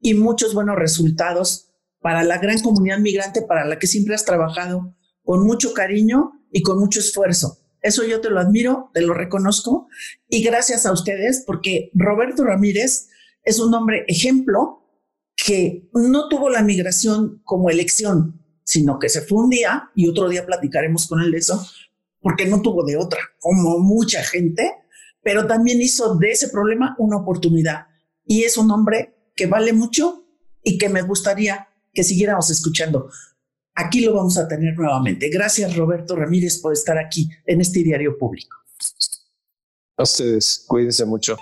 y 0.00 0.14
muchos 0.14 0.54
buenos 0.54 0.74
resultados 0.74 1.70
para 2.00 2.24
la 2.24 2.38
gran 2.38 2.58
comunidad 2.60 2.98
migrante 2.98 3.42
para 3.42 3.64
la 3.64 3.78
que 3.78 3.86
siempre 3.86 4.16
has 4.16 4.24
trabajado 4.24 4.96
con 5.22 5.46
mucho 5.46 5.72
cariño 5.72 6.32
y 6.50 6.62
con 6.62 6.80
mucho 6.80 6.98
esfuerzo. 6.98 7.58
Eso 7.80 8.04
yo 8.04 8.20
te 8.20 8.28
lo 8.28 8.40
admiro, 8.40 8.90
te 8.92 9.02
lo 9.02 9.14
reconozco 9.14 9.86
y 10.28 10.42
gracias 10.42 10.84
a 10.84 10.92
ustedes 10.92 11.44
porque 11.46 11.92
Roberto 11.94 12.42
Ramírez 12.44 13.08
es 13.44 13.60
un 13.60 13.72
hombre 13.72 14.04
ejemplo 14.08 14.82
que 15.36 15.88
no 15.92 16.28
tuvo 16.28 16.50
la 16.50 16.62
migración 16.62 17.40
como 17.44 17.70
elección, 17.70 18.42
sino 18.64 18.98
que 18.98 19.08
se 19.08 19.20
fue 19.20 19.44
un 19.44 19.50
día 19.50 19.90
y 19.94 20.08
otro 20.08 20.28
día 20.28 20.44
platicaremos 20.44 21.06
con 21.06 21.20
él 21.20 21.30
de 21.30 21.38
eso, 21.38 21.64
porque 22.28 22.44
no 22.44 22.60
tuvo 22.60 22.84
de 22.84 22.94
otra, 22.94 23.20
como 23.40 23.78
mucha 23.78 24.22
gente, 24.22 24.70
pero 25.22 25.46
también 25.46 25.80
hizo 25.80 26.14
de 26.16 26.32
ese 26.32 26.48
problema 26.48 26.94
una 26.98 27.16
oportunidad. 27.16 27.86
Y 28.26 28.44
es 28.44 28.58
un 28.58 28.70
hombre 28.70 29.30
que 29.34 29.46
vale 29.46 29.72
mucho 29.72 30.26
y 30.62 30.76
que 30.76 30.90
me 30.90 31.00
gustaría 31.00 31.68
que 31.90 32.04
siguiéramos 32.04 32.50
escuchando. 32.50 33.08
Aquí 33.74 34.02
lo 34.02 34.12
vamos 34.12 34.36
a 34.36 34.46
tener 34.46 34.76
nuevamente. 34.76 35.30
Gracias, 35.30 35.74
Roberto 35.74 36.16
Ramírez, 36.16 36.58
por 36.58 36.74
estar 36.74 36.98
aquí 36.98 37.30
en 37.46 37.62
este 37.62 37.82
diario 37.82 38.18
público. 38.18 38.58
A 39.96 40.02
ustedes, 40.02 40.66
cuídense 40.68 41.06
mucho. 41.06 41.38